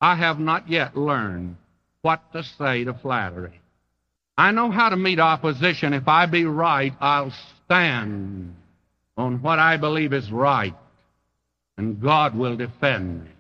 I 0.01 0.15
have 0.15 0.39
not 0.39 0.69
yet 0.69 0.97
learned 0.97 1.57
what 2.03 2.33
to 2.33 2.43
say 2.43 2.85
to 2.85 2.95
flattery. 2.95 3.61
I 4.37 4.53
know 4.53 4.71
how 4.71 4.91
to 4.91 4.97
meet 4.97 5.19
opposition. 5.19 5.93
If 5.93 6.07
I 6.07 6.27
be 6.27 6.45
right, 6.45 6.95
I'll 7.01 7.33
stand 7.65 8.55
on 9.17 9.43
what 9.43 9.59
I 9.59 9.77
believe 9.77 10.13
is 10.13 10.31
right, 10.31 10.77
and 11.77 12.01
God 12.01 12.37
will 12.37 12.57
defend 12.57 13.25
me. 13.25 13.31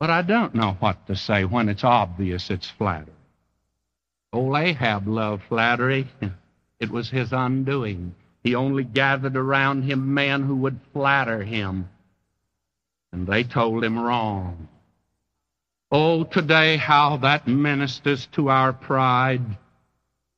But 0.00 0.10
I 0.10 0.22
don't 0.22 0.54
know 0.54 0.76
what 0.80 1.06
to 1.06 1.16
say 1.16 1.44
when 1.44 1.68
it's 1.68 1.84
obvious 1.84 2.50
it's 2.50 2.68
flattery. 2.70 3.12
Old 4.32 4.56
Ahab 4.56 5.06
loved 5.06 5.42
flattery. 5.48 6.08
It 6.84 6.90
was 6.90 7.08
his 7.08 7.32
undoing. 7.32 8.14
He 8.42 8.54
only 8.54 8.84
gathered 8.84 9.38
around 9.38 9.84
him 9.84 10.12
men 10.12 10.42
who 10.42 10.54
would 10.56 10.78
flatter 10.92 11.42
him. 11.42 11.88
And 13.10 13.26
they 13.26 13.42
told 13.42 13.82
him 13.82 13.98
wrong. 13.98 14.68
Oh, 15.90 16.24
today, 16.24 16.76
how 16.76 17.16
that 17.16 17.48
ministers 17.48 18.28
to 18.32 18.50
our 18.50 18.74
pride. 18.74 19.56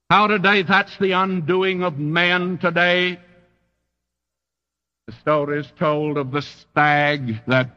How 0.08 0.28
today 0.28 0.62
that's 0.62 0.96
the 0.98 1.10
undoing 1.10 1.82
of 1.82 1.98
men 1.98 2.58
today. 2.58 3.18
The 5.08 5.14
story 5.14 5.58
is 5.58 5.72
told 5.76 6.16
of 6.16 6.30
the 6.30 6.42
stag 6.42 7.40
that 7.48 7.70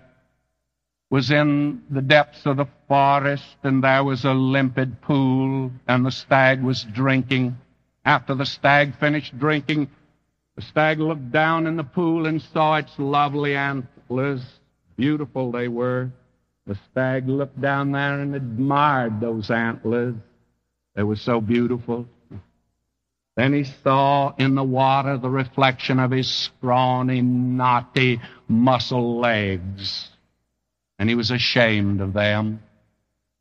was 1.10 1.32
in 1.32 1.82
the 1.90 2.04
depths 2.04 2.46
of 2.46 2.58
the 2.58 2.68
forest, 2.88 3.58
and 3.64 3.84
there 3.84 4.04
was 4.04 4.26
a 4.26 4.34
limpid 4.34 5.02
pool, 5.02 5.72
and 5.88 6.06
the 6.06 6.12
stag 6.12 6.62
was 6.62 6.84
drinking. 6.84 7.58
After 8.06 8.36
the 8.36 8.46
stag 8.46 8.96
finished 8.96 9.38
drinking, 9.38 9.90
the 10.56 10.62
stag 10.62 11.00
looked 11.00 11.32
down 11.32 11.68
in 11.68 11.76
the 11.76 11.84
pool 11.84 12.26
and 12.26 12.42
saw 12.42 12.76
its 12.76 12.98
lovely 12.98 13.56
antlers. 13.56 14.42
Beautiful 14.98 15.52
they 15.52 15.68
were. 15.68 16.12
The 16.66 16.78
stag 16.92 17.28
looked 17.28 17.60
down 17.60 17.92
there 17.92 18.20
and 18.20 18.36
admired 18.36 19.20
those 19.20 19.50
antlers. 19.50 20.16
They 20.96 21.04
were 21.04 21.16
so 21.16 21.40
beautiful. 21.42 22.08
Then 23.36 23.54
he 23.54 23.64
saw 23.64 24.34
in 24.38 24.56
the 24.56 24.64
water 24.64 25.18
the 25.18 25.30
reflection 25.30 25.98
of 25.98 26.12
his 26.12 26.30
scrawny, 26.30 27.22
knotty, 27.22 28.20
muscle 28.50 29.20
legs. 29.20 30.10
And 30.98 31.08
he 31.08 31.16
was 31.16 31.32
ashamed 31.32 32.02
of 32.02 32.12
them. 32.12 32.62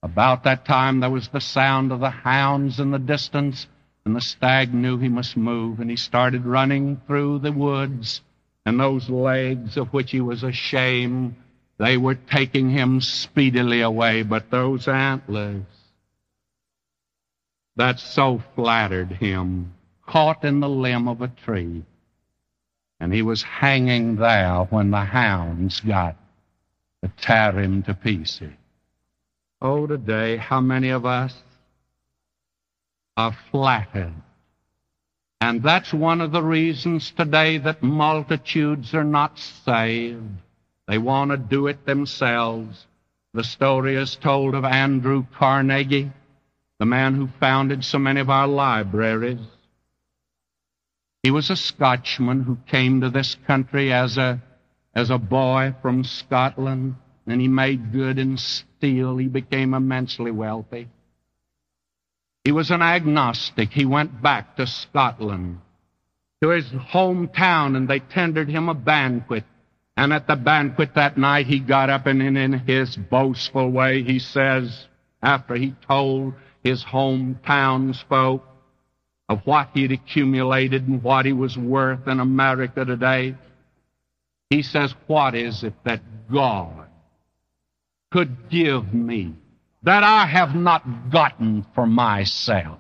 About 0.03 0.45
that 0.45 0.65
time 0.65 1.01
there 1.01 1.11
was 1.11 1.29
the 1.29 1.41
sound 1.41 1.91
of 1.91 1.99
the 1.99 2.11
hounds 2.11 2.79
in 2.79 2.93
the 2.93 3.01
distance 3.01 3.67
and 4.09 4.17
the 4.17 4.23
stag 4.23 4.73
knew 4.73 4.97
he 4.97 5.11
must 5.11 5.37
move, 5.37 5.81
and 5.81 5.91
he 5.91 5.97
started 5.97 6.47
running 6.47 6.99
through 7.07 7.41
the 7.41 7.53
woods. 7.53 8.23
And 8.65 8.81
those 8.81 9.11
legs 9.11 9.77
of 9.77 9.93
which 9.93 10.13
he 10.13 10.23
was 10.23 10.43
ashamed, 10.43 11.35
they 11.77 11.99
were 11.99 12.15
taking 12.15 12.71
him 12.71 13.03
speedily 13.03 13.83
away. 13.83 14.23
But 14.23 14.51
those 14.51 14.89
antlers 14.89 15.65
that 17.77 18.01
so 18.01 18.43
flattered 18.55 19.13
him 19.13 19.75
caught 20.07 20.43
in 20.43 20.61
the 20.61 20.71
limb 20.71 21.07
of 21.07 21.21
a 21.21 21.29
tree. 21.29 21.85
And 23.01 23.13
he 23.13 23.21
was 23.21 23.43
hanging 23.43 24.17
there 24.17 24.61
when 24.71 24.91
the 24.91 25.05
hounds 25.05 25.81
got 25.81 26.17
to 27.05 27.13
tear 27.21 27.53
him 27.53 27.83
to 27.83 27.93
pieces. 27.93 28.55
Oh, 29.61 29.87
today, 29.87 30.39
how 30.39 30.63
many 30.63 30.89
of 30.89 31.05
us 31.05 31.35
are 33.19 33.37
flattered. 33.51 34.15
And 35.41 35.61
that's 35.63 35.93
one 35.93 36.21
of 36.21 36.31
the 36.31 36.43
reasons 36.43 37.11
today 37.11 37.59
that 37.59 37.83
multitudes 37.83 38.95
are 38.95 39.05
not 39.05 39.39
saved. 39.39 40.23
They 40.87 40.99
want 40.99 41.33
to 41.33 41.37
do 41.37 41.67
it 41.67 41.85
themselves. 41.85 42.87
The 43.35 43.43
story 43.43 43.97
is 43.97 44.15
told 44.15 44.55
of 44.55 44.65
Andrew 44.65 45.27
Carnegie, 45.37 46.13
the 46.79 46.87
man 46.87 47.17
who 47.17 47.29
founded 47.41 47.85
so 47.85 47.99
many 47.99 48.21
of 48.21 48.31
our 48.31 48.47
libraries. 48.47 49.47
He 51.25 51.33
was 51.33 51.51
a 51.51 51.57
Scotchman 51.57 52.45
who 52.45 52.57
came 52.69 53.01
to 53.01 53.11
this 53.11 53.37
country 53.47 53.93
as 53.93 54.17
a, 54.17 54.41
as 54.95 55.11
a 55.11 55.19
boy 55.19 55.75
from 55.83 56.05
Scotland, 56.05 56.95
and 57.27 57.41
he 57.41 57.49
made 57.49 57.93
good 57.93 58.19
in 58.19 58.37
steel. 58.37 59.17
He 59.17 59.27
became 59.27 59.75
immensely 59.75 60.31
wealthy. 60.31 60.89
He 62.45 62.53
was 62.53 62.71
an 62.71 62.83
agnostic. 62.83 63.71
He 63.71 63.85
went 63.85 64.23
back 64.23 64.57
to 64.57 64.67
Scotland, 64.67 65.59
to 66.43 66.51
his 66.51 66.67
hometown, 66.67 67.77
and 67.77 67.89
they 67.89 68.01
tendered 68.01 68.49
him 68.49 68.69
a 68.69 68.75
banquet. 68.75 69.45
And 69.97 70.13
at 70.13 70.27
the 70.27 70.37
banquet 70.37 70.95
that 70.95 71.19
night, 71.19 71.47
he 71.47 71.59
got 71.59 71.91
up 71.91 72.07
and 72.07 72.23
in 72.23 72.53
his 72.53 72.97
boastful 72.97 73.71
way, 73.71 74.03
he 74.03 74.19
says, 74.19 74.87
after 75.23 75.57
he 75.57 75.75
told 75.87 76.35
his 76.63 76.85
hometown's 76.85 78.01
folk 78.09 78.45
of 79.29 79.41
what 79.45 79.71
he'd 79.75 79.93
accumulated 79.93 80.87
and 80.87 81.03
what 81.03 81.27
he 81.27 81.33
was 81.33 81.57
worth 81.59 82.07
in 82.07 82.21
America 82.21 82.85
today, 82.85 83.35
he 84.51 84.63
says, 84.63 84.95
What 85.07 85.35
is 85.35 85.63
it 85.65 85.75
that 85.85 86.01
God 86.33 86.87
could 88.11 88.49
give 88.49 88.95
me 88.95 89.35
that 89.83 90.03
I 90.03 90.27
have 90.27 90.55
not 90.55 91.11
gotten 91.11 91.65
for 91.75 91.87
myself. 91.87 92.79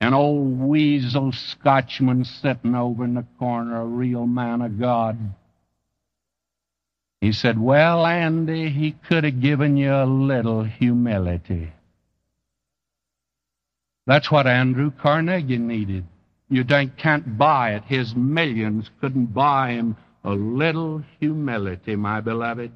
An 0.00 0.14
old 0.14 0.60
weasel 0.60 1.32
Scotchman 1.32 2.24
sitting 2.24 2.74
over 2.74 3.04
in 3.04 3.14
the 3.14 3.26
corner, 3.38 3.80
a 3.80 3.86
real 3.86 4.26
man 4.26 4.62
of 4.62 4.78
God. 4.78 5.18
He 7.20 7.32
said, 7.32 7.58
Well, 7.58 8.06
Andy, 8.06 8.68
he 8.70 8.92
could 8.92 9.24
have 9.24 9.40
given 9.40 9.76
you 9.76 9.92
a 9.92 10.04
little 10.04 10.62
humility. 10.62 11.72
That's 14.06 14.30
what 14.30 14.46
Andrew 14.46 14.90
Carnegie 14.90 15.58
needed. 15.58 16.06
You 16.48 16.64
can't 16.64 17.36
buy 17.36 17.74
it. 17.74 17.84
His 17.84 18.14
millions 18.14 18.88
couldn't 19.00 19.34
buy 19.34 19.72
him 19.72 19.96
a 20.24 20.30
little 20.30 21.02
humility, 21.20 21.96
my 21.96 22.20
beloved. 22.20 22.72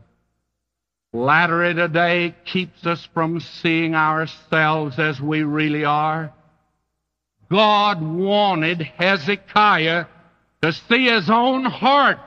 Flattery 1.12 1.74
today 1.74 2.34
keeps 2.46 2.86
us 2.86 3.06
from 3.12 3.38
seeing 3.38 3.94
ourselves 3.94 4.98
as 4.98 5.20
we 5.20 5.42
really 5.42 5.84
are. 5.84 6.32
God 7.50 8.00
wanted 8.00 8.80
Hezekiah 8.80 10.06
to 10.62 10.72
see 10.72 11.04
his 11.04 11.28
own 11.28 11.66
heart. 11.66 12.18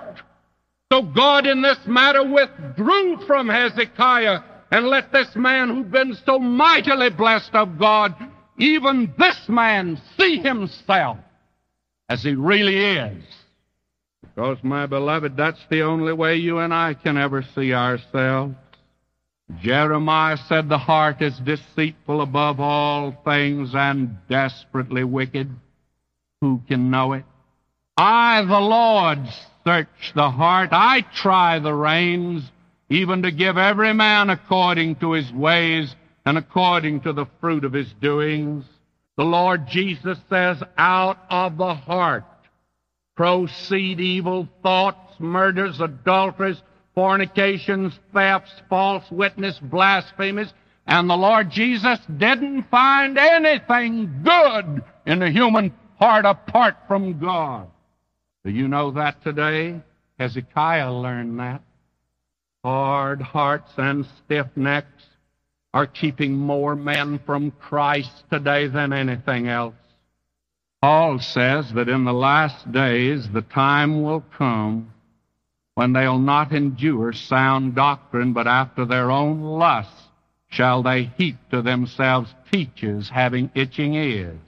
So 0.92 1.02
God 1.02 1.48
in 1.48 1.64
this 1.64 1.80
matter 1.88 2.24
withdrew 2.24 3.26
from 3.26 3.50
Hezekiah 3.50 4.42
and 4.70 4.86
let 4.86 5.12
this 5.12 5.36
man 5.36 5.70
who'd 5.70 5.92
been 5.92 6.16
so 6.24 6.38
mightily 6.38 7.10
blessed 7.10 7.56
of 7.56 7.80
God, 7.80 8.14
even 8.60 9.12
this 9.18 9.50
man, 9.50 10.00
see 10.16 10.38
himself 10.38 11.18
as 12.08 12.22
he 12.22 12.36
really 12.36 12.78
is. 12.78 13.24
Because, 14.22 14.58
my 14.62 14.86
beloved, 14.86 15.36
that's 15.36 15.66
the 15.70 15.82
only 15.82 16.14
way 16.14 16.36
you 16.36 16.60
and 16.60 16.74
I 16.74 16.94
can 16.94 17.18
ever 17.18 17.44
see 17.56 17.74
ourselves. 17.74 18.56
Jeremiah 19.62 20.38
said, 20.38 20.70
The 20.70 20.78
heart 20.78 21.22
is 21.22 21.38
deceitful 21.40 22.22
above 22.22 22.60
all 22.60 23.12
things 23.24 23.76
and 23.76 24.18
desperately 24.28 25.04
wicked. 25.04 25.50
Who 26.42 26.62
can 26.68 26.90
know 26.90 27.14
it? 27.14 27.26
I, 27.98 28.44
the 28.44 28.60
Lord, 28.60 29.20
search 29.64 30.14
the 30.16 30.30
heart. 30.30 30.70
I 30.72 31.02
try 31.02 31.60
the 31.60 31.74
reins, 31.74 32.44
even 32.90 33.22
to 33.24 33.32
give 33.32 33.58
every 33.58 33.94
man 33.94 34.30
according 34.30 34.96
to 34.98 35.14
his 35.14 35.32
ways 35.32 35.96
and 36.26 36.38
according 36.38 37.02
to 37.02 37.14
the 37.14 37.28
fruit 37.40 37.64
of 37.64 37.74
his 37.74 37.92
doings. 38.02 38.66
The 39.16 39.24
Lord 39.24 39.68
Jesus 39.68 40.18
says, 40.30 40.62
Out 40.78 41.20
of 41.30 41.58
the 41.58 41.74
heart 41.74 42.26
proceed 43.16 44.02
evil 44.02 44.50
thoughts, 44.62 45.20
murders, 45.20 45.80
adulteries, 45.80 46.62
fornications, 46.96 47.94
thefts, 48.14 48.52
false 48.70 49.04
witness, 49.12 49.60
blasphemies. 49.60 50.54
And 50.88 51.10
the 51.10 51.16
Lord 51.16 51.52
Jesus 51.52 52.00
didn't 52.18 52.64
find 52.70 53.18
anything 53.18 54.24
good 54.24 54.84
in 55.06 55.20
the 55.20 55.30
human 55.30 55.74
heart 56.00 56.26
apart 56.26 56.78
from 56.88 57.20
God. 57.20 57.68
Do 58.44 58.52
you 58.52 58.68
know 58.68 58.92
that 58.92 59.24
today? 59.24 59.82
Hezekiah 60.20 60.92
learned 60.92 61.40
that. 61.40 61.62
Hard 62.64 63.22
hearts 63.22 63.72
and 63.78 64.06
stiff 64.24 64.48
necks 64.56 65.04
are 65.74 65.88
keeping 65.88 66.36
more 66.36 66.76
men 66.76 67.20
from 67.26 67.52
Christ 67.52 68.24
today 68.32 68.68
than 68.68 68.94
anything 68.94 69.48
else. 69.48 69.76
Paul 70.82 71.20
says 71.20 71.74
that 71.74 71.90
in 71.90 72.06
the 72.06 72.14
last 72.14 72.72
days 72.72 73.28
the 73.34 73.42
time 73.42 74.04
will 74.04 74.24
come 74.38 74.94
when 75.76 75.94
they'll 75.94 76.20
not 76.20 76.52
endure 76.52 77.14
sound 77.14 77.76
doctrine, 77.76 78.34
but 78.34 78.48
after 78.48 78.86
their 78.86 79.12
own 79.12 79.42
lusts 79.42 80.10
shall 80.48 80.82
they 80.82 81.04
heap 81.18 81.36
to 81.52 81.62
themselves 81.62 82.34
teachers 82.52 83.10
having 83.10 83.52
itching 83.54 83.94
ears. 83.94 84.40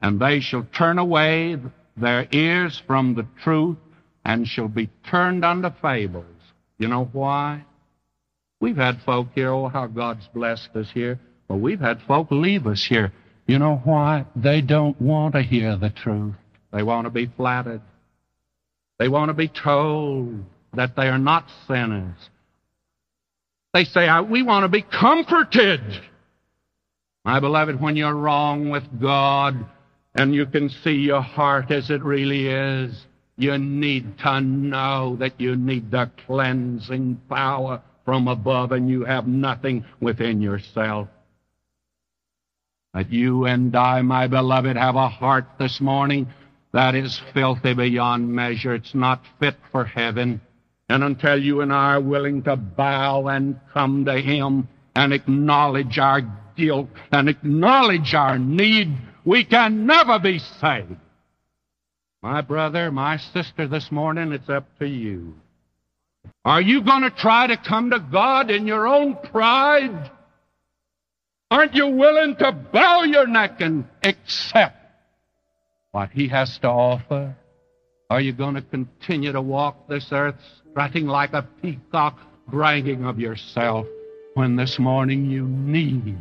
And 0.00 0.20
they 0.20 0.40
shall 0.40 0.66
turn 0.76 0.98
away 0.98 1.56
their 1.96 2.26
ears 2.30 2.80
from 2.86 3.14
the 3.14 3.26
truth 3.42 3.78
and 4.24 4.46
shall 4.46 4.68
be 4.68 4.90
turned 5.08 5.44
unto 5.44 5.70
fables. 5.82 6.24
You 6.78 6.88
know 6.88 7.08
why? 7.12 7.64
We've 8.60 8.76
had 8.76 9.02
folk 9.02 9.28
here, 9.34 9.50
oh, 9.50 9.68
how 9.68 9.86
God's 9.88 10.26
blessed 10.28 10.70
us 10.74 10.90
here. 10.92 11.18
But 11.48 11.56
we've 11.56 11.80
had 11.80 12.00
folk 12.02 12.28
leave 12.30 12.66
us 12.66 12.84
here. 12.84 13.12
You 13.46 13.58
know 13.58 13.80
why? 13.84 14.24
They 14.34 14.60
don't 14.60 15.00
want 15.00 15.34
to 15.34 15.42
hear 15.42 15.76
the 15.76 15.90
truth. 15.90 16.34
They 16.72 16.82
want 16.82 17.06
to 17.06 17.10
be 17.10 17.26
flattered. 17.26 17.82
They 18.98 19.08
want 19.08 19.28
to 19.28 19.34
be 19.34 19.48
told 19.48 20.44
that 20.74 20.96
they 20.96 21.08
are 21.08 21.18
not 21.18 21.46
sinners. 21.66 22.16
They 23.72 23.84
say, 23.84 24.08
we 24.20 24.42
want 24.42 24.64
to 24.64 24.68
be 24.68 24.82
comforted. 24.82 25.80
My 27.24 27.40
beloved, 27.40 27.80
when 27.80 27.96
you're 27.96 28.14
wrong 28.14 28.70
with 28.70 28.84
God, 29.00 29.66
and 30.14 30.34
you 30.34 30.46
can 30.46 30.68
see 30.68 30.92
your 30.92 31.22
heart 31.22 31.70
as 31.70 31.90
it 31.90 32.02
really 32.04 32.46
is, 32.46 33.06
you 33.36 33.58
need 33.58 34.18
to 34.18 34.40
know 34.40 35.16
that 35.18 35.40
you 35.40 35.56
need 35.56 35.90
the 35.90 36.10
cleansing 36.26 37.20
power 37.28 37.82
from 38.04 38.28
above 38.28 38.70
and 38.70 38.88
you 38.88 39.04
have 39.04 39.26
nothing 39.26 39.84
within 40.00 40.40
yourself. 40.40 41.08
That 42.92 43.10
you 43.10 43.46
and 43.46 43.74
I, 43.74 44.02
my 44.02 44.28
beloved, 44.28 44.76
have 44.76 44.94
a 44.94 45.08
heart 45.08 45.46
this 45.58 45.80
morning 45.80 46.28
that 46.74 46.96
is 46.96 47.22
filthy 47.32 47.72
beyond 47.72 48.28
measure. 48.28 48.74
It's 48.74 48.96
not 48.96 49.22
fit 49.38 49.54
for 49.70 49.84
heaven. 49.84 50.40
And 50.88 51.04
until 51.04 51.40
you 51.40 51.60
and 51.60 51.72
I 51.72 51.94
are 51.94 52.00
willing 52.00 52.42
to 52.42 52.56
bow 52.56 53.28
and 53.28 53.60
come 53.72 54.04
to 54.06 54.20
Him 54.20 54.66
and 54.96 55.12
acknowledge 55.12 56.00
our 56.00 56.22
guilt 56.56 56.88
and 57.12 57.28
acknowledge 57.28 58.12
our 58.14 58.40
need, 58.40 58.92
we 59.24 59.44
can 59.44 59.86
never 59.86 60.18
be 60.18 60.40
saved. 60.40 60.96
My 62.22 62.40
brother, 62.40 62.90
my 62.90 63.18
sister, 63.18 63.68
this 63.68 63.92
morning, 63.92 64.32
it's 64.32 64.48
up 64.48 64.66
to 64.80 64.88
you. 64.88 65.34
Are 66.44 66.60
you 66.60 66.82
going 66.82 67.02
to 67.02 67.10
try 67.10 67.46
to 67.46 67.56
come 67.56 67.90
to 67.90 68.00
God 68.00 68.50
in 68.50 68.66
your 68.66 68.88
own 68.88 69.16
pride? 69.30 70.10
Aren't 71.52 71.74
you 71.74 71.86
willing 71.86 72.34
to 72.36 72.50
bow 72.50 73.04
your 73.04 73.28
neck 73.28 73.60
and 73.60 73.84
accept 74.02 74.83
what 75.94 76.10
He 76.10 76.26
has 76.26 76.58
to 76.58 76.66
offer? 76.66 77.36
Are 78.10 78.20
you 78.20 78.32
going 78.32 78.56
to 78.56 78.62
continue 78.62 79.30
to 79.30 79.40
walk 79.40 79.86
this 79.86 80.08
earth 80.10 80.34
strutting 80.68 81.06
like 81.06 81.32
a 81.34 81.46
peacock, 81.62 82.18
bragging 82.48 83.04
of 83.04 83.20
yourself, 83.20 83.86
when 84.34 84.56
this 84.56 84.80
morning 84.80 85.30
you 85.30 85.46
need 85.46 86.18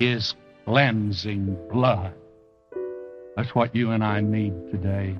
His 0.00 0.34
cleansing 0.64 1.56
blood? 1.70 2.12
That's 3.36 3.54
what 3.54 3.72
you 3.72 3.92
and 3.92 4.02
I 4.02 4.20
need 4.20 4.52
today. 4.72 5.16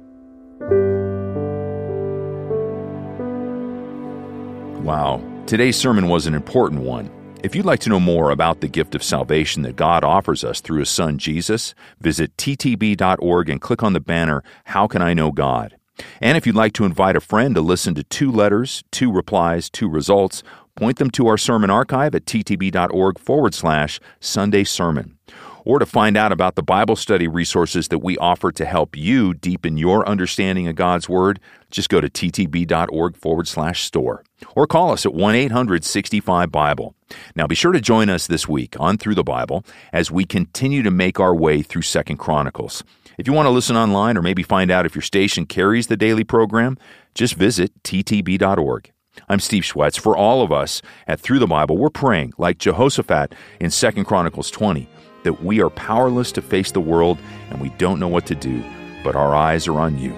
Wow. 4.82 5.22
Today's 5.46 5.76
sermon 5.76 6.08
was 6.08 6.26
an 6.26 6.34
important 6.34 6.82
one. 6.82 7.23
If 7.44 7.54
you'd 7.54 7.66
like 7.66 7.80
to 7.80 7.90
know 7.90 8.00
more 8.00 8.30
about 8.30 8.62
the 8.62 8.68
gift 8.68 8.94
of 8.94 9.02
salvation 9.02 9.60
that 9.64 9.76
God 9.76 10.02
offers 10.02 10.44
us 10.44 10.62
through 10.62 10.78
His 10.78 10.88
Son 10.88 11.18
Jesus, 11.18 11.74
visit 12.00 12.34
ttb.org 12.38 13.50
and 13.50 13.60
click 13.60 13.82
on 13.82 13.92
the 13.92 14.00
banner, 14.00 14.42
How 14.64 14.86
Can 14.86 15.02
I 15.02 15.12
Know 15.12 15.30
God? 15.30 15.76
And 16.22 16.38
if 16.38 16.46
you'd 16.46 16.56
like 16.56 16.72
to 16.72 16.86
invite 16.86 17.16
a 17.16 17.20
friend 17.20 17.54
to 17.54 17.60
listen 17.60 17.94
to 17.96 18.02
two 18.02 18.32
letters, 18.32 18.82
two 18.90 19.12
replies, 19.12 19.68
two 19.68 19.90
results, 19.90 20.42
point 20.74 20.96
them 20.96 21.10
to 21.10 21.26
our 21.26 21.36
sermon 21.36 21.68
archive 21.68 22.14
at 22.14 22.24
ttb.org 22.24 23.18
forward 23.18 23.52
slash 23.52 24.00
Sunday 24.20 24.64
Sermon 24.64 25.18
or 25.64 25.78
to 25.78 25.86
find 25.86 26.16
out 26.16 26.32
about 26.32 26.54
the 26.54 26.62
Bible 26.62 26.96
study 26.96 27.26
resources 27.26 27.88
that 27.88 27.98
we 27.98 28.18
offer 28.18 28.52
to 28.52 28.64
help 28.64 28.96
you 28.96 29.34
deepen 29.34 29.76
your 29.76 30.06
understanding 30.08 30.68
of 30.68 30.76
God's 30.76 31.08
Word, 31.08 31.40
just 31.70 31.88
go 31.88 32.00
to 32.00 32.08
ttb.org 32.08 33.16
forward 33.16 33.48
slash 33.48 33.82
store 33.82 34.22
or 34.54 34.66
call 34.66 34.92
us 34.92 35.06
at 35.06 35.14
1 35.14 35.34
800 35.34 35.84
65 35.84 36.52
Bible. 36.52 36.94
Now 37.34 37.46
be 37.46 37.54
sure 37.54 37.72
to 37.72 37.80
join 37.80 38.08
us 38.08 38.26
this 38.26 38.48
week 38.48 38.76
on 38.78 38.98
Thru 38.98 39.14
the 39.14 39.24
Bible 39.24 39.64
as 39.92 40.10
we 40.10 40.24
continue 40.24 40.82
to 40.82 40.90
make 40.90 41.18
our 41.18 41.34
way 41.34 41.62
through 41.62 41.82
Second 41.82 42.18
Chronicles. 42.18 42.84
If 43.16 43.26
you 43.26 43.32
want 43.32 43.46
to 43.46 43.50
listen 43.50 43.76
online 43.76 44.16
or 44.16 44.22
maybe 44.22 44.42
find 44.42 44.70
out 44.70 44.86
if 44.86 44.94
your 44.94 45.02
station 45.02 45.46
carries 45.46 45.86
the 45.86 45.96
daily 45.96 46.24
program, 46.24 46.76
just 47.14 47.34
visit 47.34 47.72
ttb.org. 47.84 48.90
I'm 49.28 49.38
Steve 49.38 49.62
Schwetz. 49.62 49.98
For 49.98 50.16
all 50.16 50.42
of 50.42 50.50
us 50.50 50.82
at 51.06 51.20
Thru 51.20 51.38
the 51.38 51.46
Bible, 51.46 51.78
we're 51.78 51.90
praying 51.90 52.32
like 52.38 52.58
Jehoshaphat 52.58 53.34
in 53.60 53.70
Second 53.70 54.04
Chronicles 54.04 54.50
20 54.50 54.88
that 55.24 55.42
we 55.42 55.60
are 55.60 55.70
powerless 55.70 56.32
to 56.32 56.42
face 56.42 56.70
the 56.70 56.80
world 56.80 57.18
and 57.50 57.60
we 57.60 57.70
don't 57.70 57.98
know 57.98 58.08
what 58.08 58.26
to 58.26 58.34
do, 58.34 58.62
but 59.02 59.16
our 59.16 59.34
eyes 59.34 59.66
are 59.66 59.80
on 59.80 59.98
you. 59.98 60.16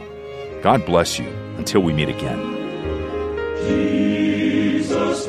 God 0.63 0.85
bless 0.85 1.19
you 1.19 1.29
until 1.57 1.81
we 1.81 1.93
meet 1.93 2.09
again. 2.09 2.55
Jesus 3.67 5.27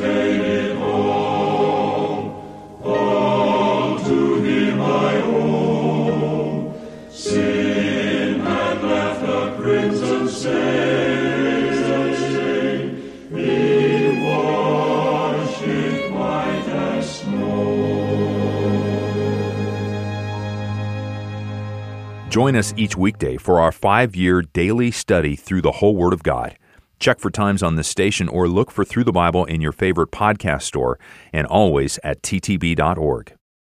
Join 22.38 22.56
us 22.56 22.72
each 22.78 22.96
weekday 22.96 23.36
for 23.36 23.60
our 23.60 23.72
five 23.72 24.16
year 24.16 24.44
daily 24.44 24.92
study 24.92 25.36
through 25.36 25.64
the 25.64 25.72
whole 25.72 25.96
Word 25.96 26.14
of 26.14 26.22
God. 26.22 26.56
Check 27.00 27.20
for 27.20 27.32
times 27.32 27.64
on 27.64 27.78
this 27.78 27.88
station 27.88 28.30
or 28.30 28.48
look 28.48 28.70
for 28.70 28.86
Thru 28.86 29.04
the 29.04 29.12
Bible 29.12 29.44
in 29.46 29.60
your 29.60 29.72
favorite 29.72 30.12
podcast 30.12 30.62
store 30.62 31.00
and 31.34 31.48
always 31.48 31.98
at 32.04 32.22
ttb.org. 32.22 33.37